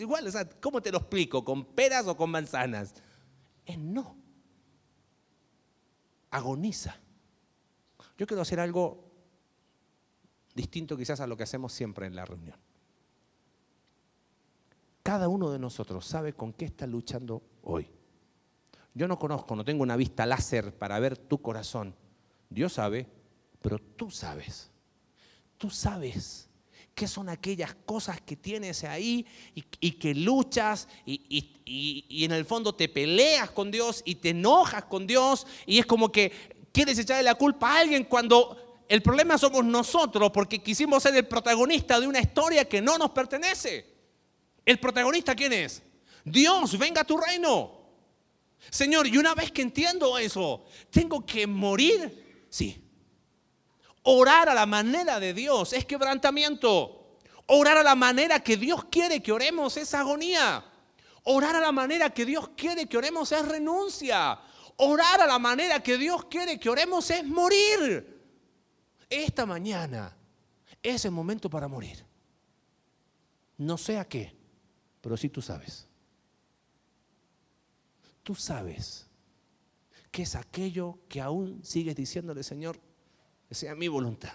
igual. 0.02 0.30
¿cómo 0.60 0.82
te 0.82 0.92
lo 0.92 0.98
explico? 0.98 1.46
¿Con 1.46 1.64
peras 1.64 2.08
o 2.08 2.18
con 2.18 2.30
manzanas? 2.30 2.94
Es 3.66 3.78
no. 3.78 4.21
Agoniza. 6.32 6.96
Yo 8.18 8.28
quiero 8.28 8.42
hacer 8.42 8.60
algo 8.60 9.12
distinto 10.54 10.98
quizás 10.98 11.20
a 11.20 11.28
lo 11.28 11.38
que 11.38 11.44
hacemos 11.44 11.72
siempre 11.74 12.08
en 12.08 12.16
la 12.16 12.26
reunión. 12.26 12.58
Cada 15.04 15.28
uno 15.30 15.50
de 15.50 15.60
nosotros 15.60 16.06
sabe 16.06 16.34
con 16.34 16.54
qué 16.54 16.66
está 16.66 16.86
luchando 16.86 17.42
hoy. 17.64 17.90
Yo 18.94 19.08
no 19.08 19.18
conozco, 19.18 19.56
no 19.56 19.64
tengo 19.64 19.84
una 19.84 19.96
vista 19.96 20.26
láser 20.26 20.78
para 20.78 21.00
ver 21.00 21.18
tu 21.18 21.42
corazón. 21.42 21.96
Dios 22.50 22.74
sabe, 22.74 23.08
pero 23.62 23.80
tú 23.80 24.12
sabes. 24.12 24.70
Tú 25.58 25.70
sabes 25.70 26.51
qué 26.96 27.08
son 27.08 27.30
aquellas 27.30 27.76
cosas 27.86 28.22
que 28.22 28.36
tienes 28.36 28.84
ahí 28.84 29.26
y, 29.56 29.92
que 29.92 30.14
luchas 30.14 30.88
y, 31.06 31.22
y, 31.66 32.26
en 32.26 32.32
el 32.32 32.46
fondo 32.46 32.76
te 32.76 32.90
peleas 32.90 33.52
con 33.52 33.72
Dios 33.72 34.02
y 34.06 34.16
te 34.16 34.30
enojas 34.30 34.86
con 34.86 35.08
Dios 35.08 35.48
y 35.66 35.80
es 35.80 35.86
como 35.86 36.12
que 36.12 36.32
quieres 36.72 36.98
echarle 37.00 37.24
la 37.24 37.36
culpa 37.36 37.74
a 37.74 37.80
alguien 37.80 38.04
cuando 38.04 38.84
el 38.88 39.02
problema 39.02 39.38
somos 39.38 39.64
nosotros 39.64 40.32
porque 40.32 40.60
quisimos 40.60 41.04
ser 41.04 41.16
el 41.16 41.28
protagonista 41.28 42.00
de 42.00 42.08
una 42.08 42.20
historia 42.20 42.66
que 42.66 42.82
no 42.82 42.98
nos 42.98 43.12
pertenece. 43.12 43.86
¿El 44.66 44.80
protagonista 44.80 45.36
quién 45.36 45.54
es? 45.54 45.82
Dios, 46.24 46.78
venga 46.78 47.02
a 47.02 47.06
tu 47.06 47.18
reino. 47.18 47.80
Señor, 48.70 49.08
y 49.08 49.18
una 49.18 49.34
vez 49.34 49.52
que 49.52 49.62
entiendo 49.62 50.18
eso, 50.18 50.66
¿tengo 50.92 51.26
que 51.26 51.48
morir? 51.48 52.46
Sí. 52.50 52.91
Orar 54.04 54.50
a 54.50 54.54
la 54.54 54.66
manera 54.66 55.20
de 55.20 55.34
Dios 55.34 55.74
es 55.74 55.86
quebrantamiento. 55.86 57.18
Orar 57.48 57.78
a 57.78 57.84
la 57.84 57.96
manera 57.96 58.40
que 58.40 58.58
Dios 58.58 58.86
quiere 58.86 59.22
que 59.22 59.32
oremos 59.32 59.78
es 59.78 59.94
agonía. 59.94 60.66
Orar 61.24 61.56
a 61.56 61.60
la 61.60 61.72
manera 61.72 62.10
que 62.10 62.26
Dios 62.26 62.50
quiere 62.56 62.88
que 62.88 62.98
oremos 62.98 63.32
es 63.32 63.48
renuncia. 63.48 64.40
Orar 64.78 65.22
a 65.22 65.28
la 65.28 65.38
manera 65.38 65.84
que 65.84 65.98
Dios 65.98 66.26
quiere 66.26 66.60
que 66.60 66.70
oremos 66.70 67.10
es 67.12 67.24
morir. 67.26 68.20
Esta 69.10 69.46
mañana 69.46 70.16
es 70.82 71.06
el 71.06 71.12
momento 71.12 71.50
para 71.50 71.68
morir. 71.68 72.04
No 73.58 73.78
sé 73.78 74.00
a 74.00 74.08
qué, 74.08 74.36
pero 75.02 75.16
sí 75.18 75.30
tú 75.30 75.42
sabes. 75.42 75.88
Tú 78.24 78.34
sabes 78.34 79.08
que 80.10 80.24
es 80.24 80.36
aquello 80.36 81.00
que 81.08 81.22
aún 81.22 81.64
sigues 81.64 81.96
diciéndole, 81.96 82.44
Señor, 82.44 82.80
que 83.52 83.56
sea 83.56 83.76
mi 83.76 83.90
voluntad. 83.90 84.32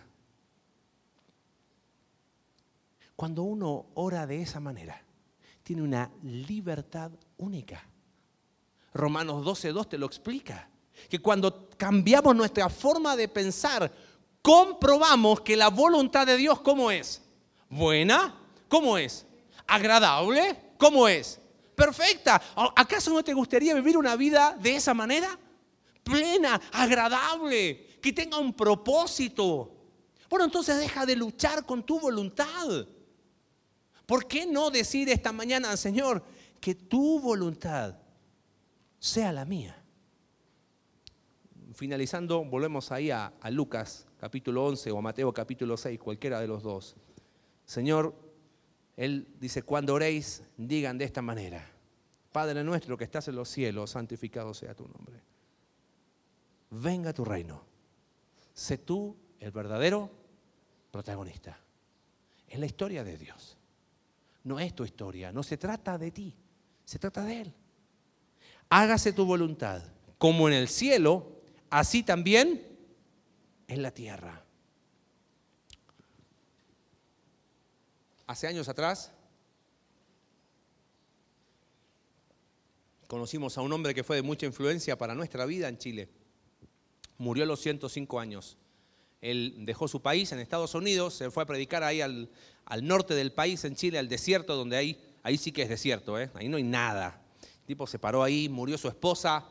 Cuando 3.17 3.45
uno 3.45 3.87
ora 3.95 4.27
de 4.27 4.43
esa 4.43 4.61
manera, 4.61 5.03
tiene 5.63 5.81
una 5.81 6.11
libertad 6.23 7.11
única. 7.39 7.83
Romanos 8.93 9.43
12.2 9.43 9.89
te 9.89 9.97
lo 9.97 10.05
explica. 10.05 10.69
Que 11.09 11.19
cuando 11.19 11.71
cambiamos 11.79 12.37
nuestra 12.37 12.69
forma 12.69 13.17
de 13.17 13.27
pensar, 13.27 13.91
comprobamos 14.43 15.41
que 15.41 15.57
la 15.57 15.71
voluntad 15.71 16.27
de 16.27 16.37
Dios, 16.37 16.61
¿cómo 16.61 16.91
es? 16.91 17.23
Buena, 17.71 18.39
¿cómo 18.69 18.99
es? 18.99 19.25
Agradable, 19.67 20.75
¿cómo 20.77 21.09
es? 21.09 21.41
Perfecta. 21.75 22.39
¿Acaso 22.55 23.15
no 23.15 23.25
te 23.25 23.33
gustaría 23.33 23.73
vivir 23.73 23.97
una 23.97 24.15
vida 24.15 24.55
de 24.61 24.77
esa 24.77 24.93
manera? 24.93 25.39
Plena, 26.03 26.61
agradable, 26.71 27.86
que 28.01 28.13
tenga 28.13 28.39
un 28.39 28.53
propósito. 28.53 29.73
Bueno, 30.29 30.45
entonces 30.45 30.79
deja 30.79 31.07
de 31.07 31.17
luchar 31.17 31.65
con 31.65 31.85
tu 31.85 32.01
voluntad. 32.01 32.87
¿Por 34.07 34.27
qué 34.27 34.47
no 34.47 34.71
decir 34.71 35.09
esta 35.09 35.33
mañana, 35.33 35.77
Señor, 35.77 36.23
que 36.61 36.75
tu 36.75 37.21
voluntad 37.21 37.97
sea 38.99 39.33
la 39.33 39.45
mía? 39.45 39.83
Finalizando, 41.75 42.45
volvemos 42.45 42.91
ahí 42.93 43.11
a, 43.11 43.33
Lucas 43.51 44.07
capítulo 44.19 44.65
11 44.67 44.91
o 44.93 44.99
a 44.99 45.03
Mateo 45.03 45.33
capítulo 45.33 45.77
6, 45.77 45.99
cualquiera 45.99 46.41
de 46.41 46.47
los 46.47 46.63
dos. 46.63 46.97
Señor, 47.65 48.15
Él 48.97 49.29
dice, 49.41 49.63
cuando 49.63 49.95
oréis, 49.95 50.43
digan 50.57 50.97
de 50.97 51.05
esta 51.05 51.23
manera, 51.23 51.69
Padre 52.33 52.63
nuestro 52.65 52.97
que 52.97 53.05
estás 53.05 53.29
en 53.29 53.37
los 53.37 53.49
cielos, 53.49 53.91
santificado 53.91 54.55
sea 54.55 54.75
tu 54.75 54.87
nombre. 54.89 55.21
Venga 56.71 57.13
tu 57.13 57.25
reino 57.25 57.76
sé 58.57 58.79
tú 58.79 59.15
el 59.39 59.51
verdadero 59.51 60.11
protagonista. 60.91 61.61
Es 62.49 62.59
la 62.59 62.67
historia 62.67 63.05
de 63.05 63.19
Dios. 63.19 63.59
No 64.45 64.59
es 64.59 64.75
tu 64.75 64.85
historia, 64.85 65.31
no 65.31 65.43
se 65.43 65.59
trata 65.59 65.99
de 65.99 66.11
ti, 66.11 66.35
se 66.85 66.99
trata 66.99 67.23
de 67.23 67.43
Él. 67.43 67.55
Hágase 68.71 69.13
tu 69.13 69.27
voluntad, 69.27 69.83
como 70.17 70.49
en 70.49 70.55
el 70.55 70.69
cielo, 70.69 71.43
así 71.69 72.03
también 72.03 72.67
en 73.69 73.83
la 73.83 73.91
tierra. 73.91 74.43
Hace 78.27 78.47
años 78.47 78.69
atrás 78.69 79.13
conocimos 83.07 83.59
a 83.59 83.61
un 83.61 83.73
hombre 83.73 83.95
que 83.95 84.03
fue 84.03 84.17
de 84.17 84.23
mucha 84.23 84.47
influencia 84.47 84.97
para 84.97 85.15
nuestra 85.15 85.45
vida 85.45 85.69
en 85.69 85.77
Chile 85.77 86.09
murió 87.19 87.45
a 87.45 87.47
los 87.47 87.61
105 87.61 88.21
años. 88.21 88.57
Él 89.21 89.55
dejó 89.61 89.89
su 89.89 90.01
país 90.03 90.31
en 90.33 90.39
Estados 90.39 90.75
Unidos, 90.75 91.15
se 91.15 91.31
fue 91.31 91.43
a 91.43 91.47
predicar 91.47 91.83
ahí 91.83 92.01
al, 92.01 92.29
norte 92.83 93.15
del 93.15 93.33
país, 93.33 93.65
en 93.65 93.75
Chile, 93.75 93.99
al 93.99 94.09
desierto, 94.09 94.55
donde 94.57 94.77
ahí, 94.77 95.01
ahí 95.23 95.37
sí 95.39 95.53
que 95.53 95.63
es 95.63 95.69
desierto, 95.69 96.21
¿eh? 96.21 96.31
ahí 96.35 96.49
no 96.49 96.57
hay 96.57 96.63
nada. 96.63 97.21
El 97.43 97.67
tipo 97.67 97.87
se 97.87 97.99
paró 97.99 98.23
ahí, 98.23 98.49
murió 98.49 98.79
su 98.79 98.89
esposa, 98.89 99.45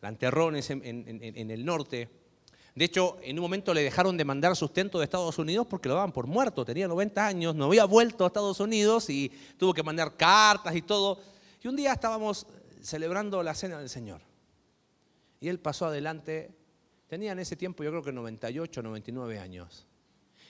la 0.00 0.08
enterró 0.08 0.54
en, 0.54 0.62
en, 0.82 1.50
el 1.50 1.64
norte. 1.64 2.10
De 2.74 2.84
hecho, 2.84 3.18
en 3.22 3.38
un 3.38 3.42
momento 3.42 3.72
le 3.72 3.82
dejaron 3.82 4.16
de 4.16 4.24
mandar 4.24 4.56
sustento 4.56 4.98
de 4.98 5.04
Estados 5.04 5.38
Unidos 5.38 5.66
porque 5.68 5.88
lo 5.88 5.94
daban 5.94 6.12
por 6.12 6.26
muerto, 6.26 6.64
tenía 6.64 6.88
90 6.88 7.26
años, 7.26 7.54
no 7.54 7.66
había 7.66 7.84
vuelto 7.84 8.24
a 8.24 8.26
Estados 8.26 8.58
Unidos 8.60 9.08
y 9.10 9.30
tuvo 9.56 9.72
que 9.72 9.82
mandar 9.82 10.16
cartas 10.16 10.74
y 10.74 10.82
todo. 10.82 11.20
Y 11.62 11.68
un 11.68 11.76
día 11.76 11.92
estábamos 11.92 12.46
celebrando 12.82 13.42
la 13.42 13.54
cena 13.54 13.78
del 13.78 13.88
Señor. 13.88 14.20
Y 15.40 15.48
él 15.48 15.58
pasó 15.60 15.86
adelante, 15.86 16.50
tenía 17.12 17.32
en 17.32 17.40
ese 17.40 17.56
tiempo 17.56 17.84
yo 17.84 17.90
creo 17.90 18.02
que 18.02 18.10
98, 18.10 18.82
99 18.82 19.38
años. 19.38 19.86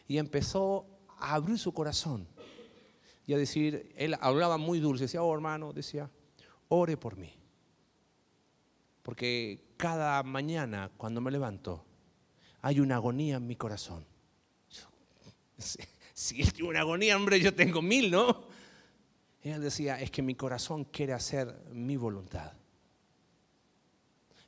Y 0.07 0.18
empezó 0.18 0.87
a 1.18 1.35
abrir 1.35 1.59
su 1.59 1.75
corazón 1.75 2.29
y 3.27 3.33
a 3.33 3.37
decir, 3.37 3.92
él 3.96 4.16
hablaba 4.20 4.59
muy 4.59 4.79
dulce, 4.79 5.07
decía, 5.07 5.25
oh 5.25 5.35
hermano, 5.35 5.72
decía, 5.72 6.09
ore 6.68 6.96
por 6.96 7.16
mí. 7.16 7.35
Porque 9.03 9.72
cada 9.77 10.22
mañana 10.22 10.88
cuando 10.96 11.20
me 11.20 11.33
levanto 11.33 11.85
hay 12.61 12.79
una 12.79 12.94
agonía 12.94 13.38
en 13.38 13.46
mi 13.48 13.57
corazón. 13.57 14.07
Si 16.14 16.44
tiene 16.53 16.68
una 16.68 16.83
agonía, 16.83 17.16
hombre, 17.16 17.40
yo 17.40 17.53
tengo 17.53 17.83
mil, 17.83 18.09
¿no? 18.09 18.44
Y 19.42 19.48
él 19.48 19.61
decía, 19.62 20.01
es 20.01 20.12
que 20.12 20.22
mi 20.22 20.37
corazón 20.37 20.85
quiere 20.85 21.12
hacer 21.12 21.61
mi 21.72 21.96
voluntad. 21.96 22.53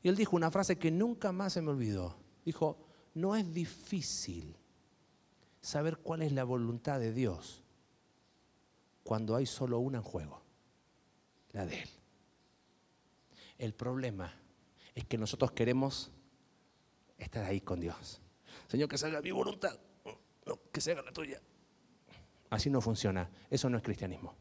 Y 0.04 0.08
él 0.10 0.16
dijo 0.16 0.36
una 0.36 0.50
frase 0.50 0.76
que 0.76 0.90
nunca 0.90 1.32
más 1.32 1.54
se 1.54 1.62
me 1.62 1.70
olvidó. 1.70 2.14
Dijo, 2.44 2.76
no 3.14 3.34
es 3.34 3.54
difícil 3.54 4.54
saber 5.62 5.96
cuál 5.96 6.20
es 6.20 6.30
la 6.32 6.44
voluntad 6.44 7.00
de 7.00 7.10
Dios 7.10 7.62
cuando 9.02 9.34
hay 9.34 9.46
solo 9.46 9.78
una 9.78 9.98
en 9.98 10.04
juego, 10.04 10.42
la 11.52 11.64
de 11.64 11.80
Él. 11.80 11.88
El 13.56 13.72
problema 13.72 14.30
es 14.94 15.06
que 15.06 15.16
nosotros 15.16 15.52
queremos 15.52 16.10
estar 17.16 17.42
ahí 17.42 17.62
con 17.62 17.80
Dios. 17.80 18.20
Señor, 18.68 18.90
que 18.90 18.98
se 18.98 19.06
haga 19.06 19.22
mi 19.22 19.30
voluntad, 19.30 19.78
no, 20.44 20.60
que 20.70 20.82
se 20.82 20.92
haga 20.92 21.00
la 21.00 21.12
tuya. 21.12 21.40
Así 22.50 22.68
no 22.68 22.82
funciona. 22.82 23.30
Eso 23.48 23.70
no 23.70 23.78
es 23.78 23.82
cristianismo. 23.82 24.34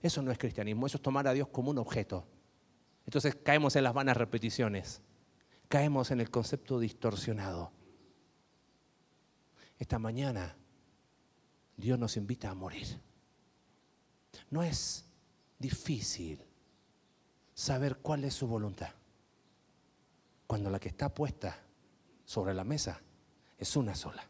Eso 0.00 0.22
no 0.22 0.32
es 0.32 0.38
cristianismo. 0.38 0.86
Eso 0.86 0.96
es 0.96 1.02
tomar 1.02 1.28
a 1.28 1.34
Dios 1.34 1.48
como 1.48 1.70
un 1.70 1.78
objeto. 1.78 2.26
Entonces 3.06 3.34
caemos 3.34 3.76
en 3.76 3.84
las 3.84 3.94
vanas 3.94 4.16
repeticiones. 4.16 5.02
Caemos 5.68 6.10
en 6.10 6.20
el 6.20 6.30
concepto 6.30 6.78
distorsionado. 6.78 7.72
Esta 9.78 9.98
mañana 9.98 10.56
Dios 11.76 11.98
nos 11.98 12.16
invita 12.16 12.50
a 12.50 12.54
morir. 12.54 12.86
No 14.50 14.62
es 14.62 15.04
difícil 15.58 16.38
saber 17.54 17.96
cuál 17.98 18.24
es 18.24 18.34
su 18.34 18.46
voluntad. 18.46 18.90
Cuando 20.46 20.70
la 20.70 20.78
que 20.78 20.88
está 20.88 21.12
puesta 21.12 21.58
sobre 22.24 22.54
la 22.54 22.64
mesa 22.64 23.00
es 23.58 23.76
una 23.76 23.94
sola, 23.94 24.24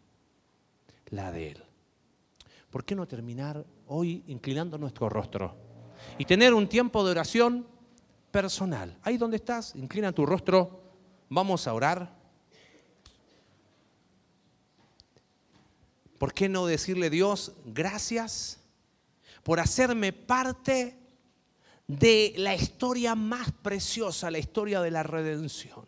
la 1.06 1.32
de 1.32 1.50
Él. 1.52 1.64
¿Por 2.70 2.84
qué 2.84 2.94
no 2.94 3.06
terminar 3.06 3.66
hoy 3.88 4.24
inclinando 4.28 4.78
nuestro 4.78 5.08
rostro 5.08 5.56
y 6.16 6.24
tener 6.24 6.54
un 6.54 6.68
tiempo 6.68 7.04
de 7.04 7.10
oración 7.10 7.66
personal? 8.32 8.98
Ahí 9.02 9.18
donde 9.18 9.36
estás, 9.36 9.76
inclina 9.76 10.10
tu 10.10 10.26
rostro, 10.26 10.82
vamos 11.28 11.66
a 11.68 11.74
orar. 11.74 12.20
¿Por 16.18 16.32
qué 16.32 16.48
no 16.48 16.66
decirle 16.66 17.10
Dios 17.10 17.52
gracias 17.64 18.58
por 19.42 19.60
hacerme 19.60 20.12
parte 20.12 20.98
de 21.86 22.32
la 22.36 22.54
historia 22.54 23.14
más 23.14 23.52
preciosa, 23.52 24.30
la 24.30 24.38
historia 24.38 24.80
de 24.80 24.90
la 24.90 25.02
redención? 25.02 25.86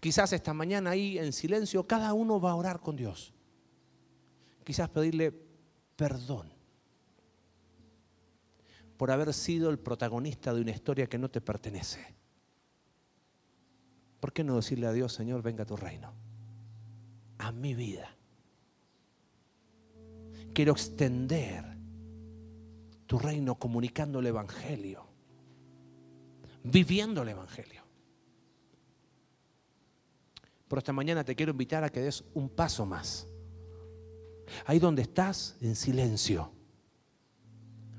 Quizás 0.00 0.32
esta 0.32 0.52
mañana 0.52 0.90
ahí 0.90 1.18
en 1.18 1.32
silencio 1.32 1.86
cada 1.86 2.12
uno 2.12 2.40
va 2.40 2.50
a 2.50 2.56
orar 2.56 2.80
con 2.80 2.96
Dios. 2.96 3.32
Quizás 4.64 4.88
pedirle 4.88 5.32
perdón 5.96 6.55
por 8.96 9.10
haber 9.10 9.32
sido 9.34 9.70
el 9.70 9.78
protagonista 9.78 10.54
de 10.54 10.60
una 10.60 10.70
historia 10.70 11.06
que 11.06 11.18
no 11.18 11.30
te 11.30 11.40
pertenece. 11.40 12.14
¿Por 14.20 14.32
qué 14.32 14.42
no 14.42 14.56
decirle 14.56 14.86
a 14.86 14.92
Dios, 14.92 15.12
Señor, 15.12 15.42
venga 15.42 15.64
a 15.64 15.66
tu 15.66 15.76
reino? 15.76 16.12
A 17.38 17.52
mi 17.52 17.74
vida. 17.74 18.16
Quiero 20.54 20.72
extender 20.72 21.64
tu 23.06 23.18
reino 23.18 23.56
comunicando 23.56 24.20
el 24.20 24.26
Evangelio, 24.26 25.06
viviendo 26.64 27.22
el 27.22 27.28
Evangelio. 27.28 27.82
Pero 30.68 30.78
esta 30.78 30.92
mañana 30.92 31.22
te 31.22 31.36
quiero 31.36 31.52
invitar 31.52 31.84
a 31.84 31.90
que 31.90 32.00
des 32.00 32.24
un 32.34 32.48
paso 32.48 32.86
más. 32.86 33.28
Ahí 34.64 34.78
donde 34.78 35.02
estás, 35.02 35.56
en 35.60 35.76
silencio. 35.76 36.55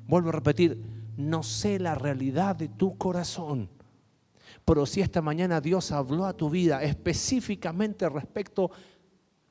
Vuelvo 0.08 0.30
a 0.30 0.34
repetir, 0.34 0.82
no 1.17 1.43
sé 1.43 1.80
la 1.80 1.96
realidad 1.96 2.56
de 2.56 2.70
tu 2.70 2.98
corazón, 2.98 3.70
pero 4.63 4.86
si 4.86 5.02
esta 5.02 5.22
mañana 5.22 5.60
Dios 5.60 5.91
habló 5.91 6.26
a 6.26 6.36
tu 6.36 6.50
vida 6.50 6.84
específicamente 6.84 8.08
respecto 8.08 8.72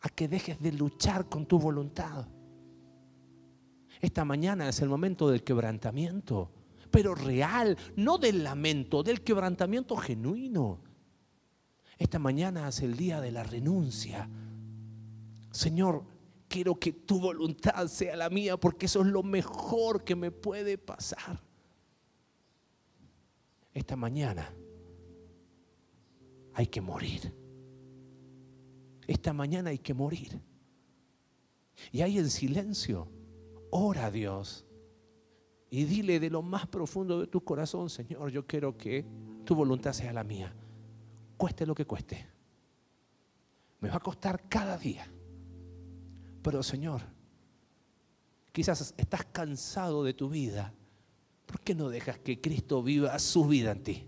a 0.01 0.09
que 0.09 0.29
dejes 0.29 0.61
de 0.61 0.73
luchar 0.73 1.29
con 1.29 1.47
tu 1.47 1.59
voluntad. 1.59 2.27
Esta 4.01 4.25
mañana 4.25 4.69
es 4.69 4.81
el 4.81 4.89
momento 4.89 5.29
del 5.29 5.43
quebrantamiento, 5.43 6.51
pero 6.91 7.15
real, 7.15 7.77
no 7.97 8.19
del 8.19 8.45
lamento, 8.45 9.03
del 9.03 9.23
quebrantamiento 9.23 9.97
genuino. 9.97 10.81
Esta 11.99 12.19
mañana 12.19 12.69
es 12.69 12.81
el 12.81 12.97
día 12.97 13.21
de 13.21 13.33
la 13.33 13.43
renuncia. 13.43 14.29
Señor, 15.51 16.05
quiero 16.57 16.81
que 16.81 16.91
tu 16.91 17.21
voluntad 17.21 17.87
sea 17.87 18.17
la 18.17 18.31
mía 18.31 18.57
porque 18.57 18.87
eso 18.87 19.03
es 19.03 19.09
lo 19.09 19.23
mejor 19.23 20.05
que 20.05 20.17
me 20.17 20.31
puede 20.31 20.79
pasar. 20.79 21.39
Esta 23.75 23.95
mañana 23.95 24.51
hay 26.55 26.67
que 26.69 26.81
morir. 26.81 27.31
Esta 29.07 29.35
mañana 29.35 29.69
hay 29.69 29.79
que 29.79 29.93
morir. 29.93 30.41
Y 31.93 32.01
ahí 32.01 32.17
en 32.17 32.31
silencio, 32.31 33.07
ora 33.69 34.07
a 34.07 34.11
Dios 34.11 34.65
y 35.69 35.85
dile 35.85 36.19
de 36.21 36.31
lo 36.31 36.41
más 36.41 36.67
profundo 36.67 37.21
de 37.21 37.27
tu 37.27 37.45
corazón, 37.45 37.91
Señor, 37.91 38.31
yo 38.31 38.47
quiero 38.47 38.79
que 38.79 39.05
tu 39.45 39.55
voluntad 39.55 39.93
sea 39.93 40.15
la 40.15 40.25
mía 40.25 40.57
cueste 41.37 41.67
lo 41.67 41.75
que 41.75 41.85
cueste. 41.85 42.27
Me 43.81 43.91
va 43.91 43.97
a 43.97 44.01
costar 44.01 44.49
cada 44.49 44.79
día. 44.79 45.07
Pero 46.47 46.63
Señor, 46.63 47.03
quizás 48.53 48.95
estás 48.97 49.25
cansado 49.33 50.05
de 50.05 50.15
tu 50.15 50.29
vida. 50.29 50.73
¿Por 51.45 51.61
qué 51.61 51.75
no 51.75 51.89
dejas 51.89 52.21
que 52.21 52.41
Cristo 52.41 52.85
viva 52.85 53.19
su 53.19 53.49
vida 53.49 53.73
en 53.73 53.83
ti? 53.83 54.05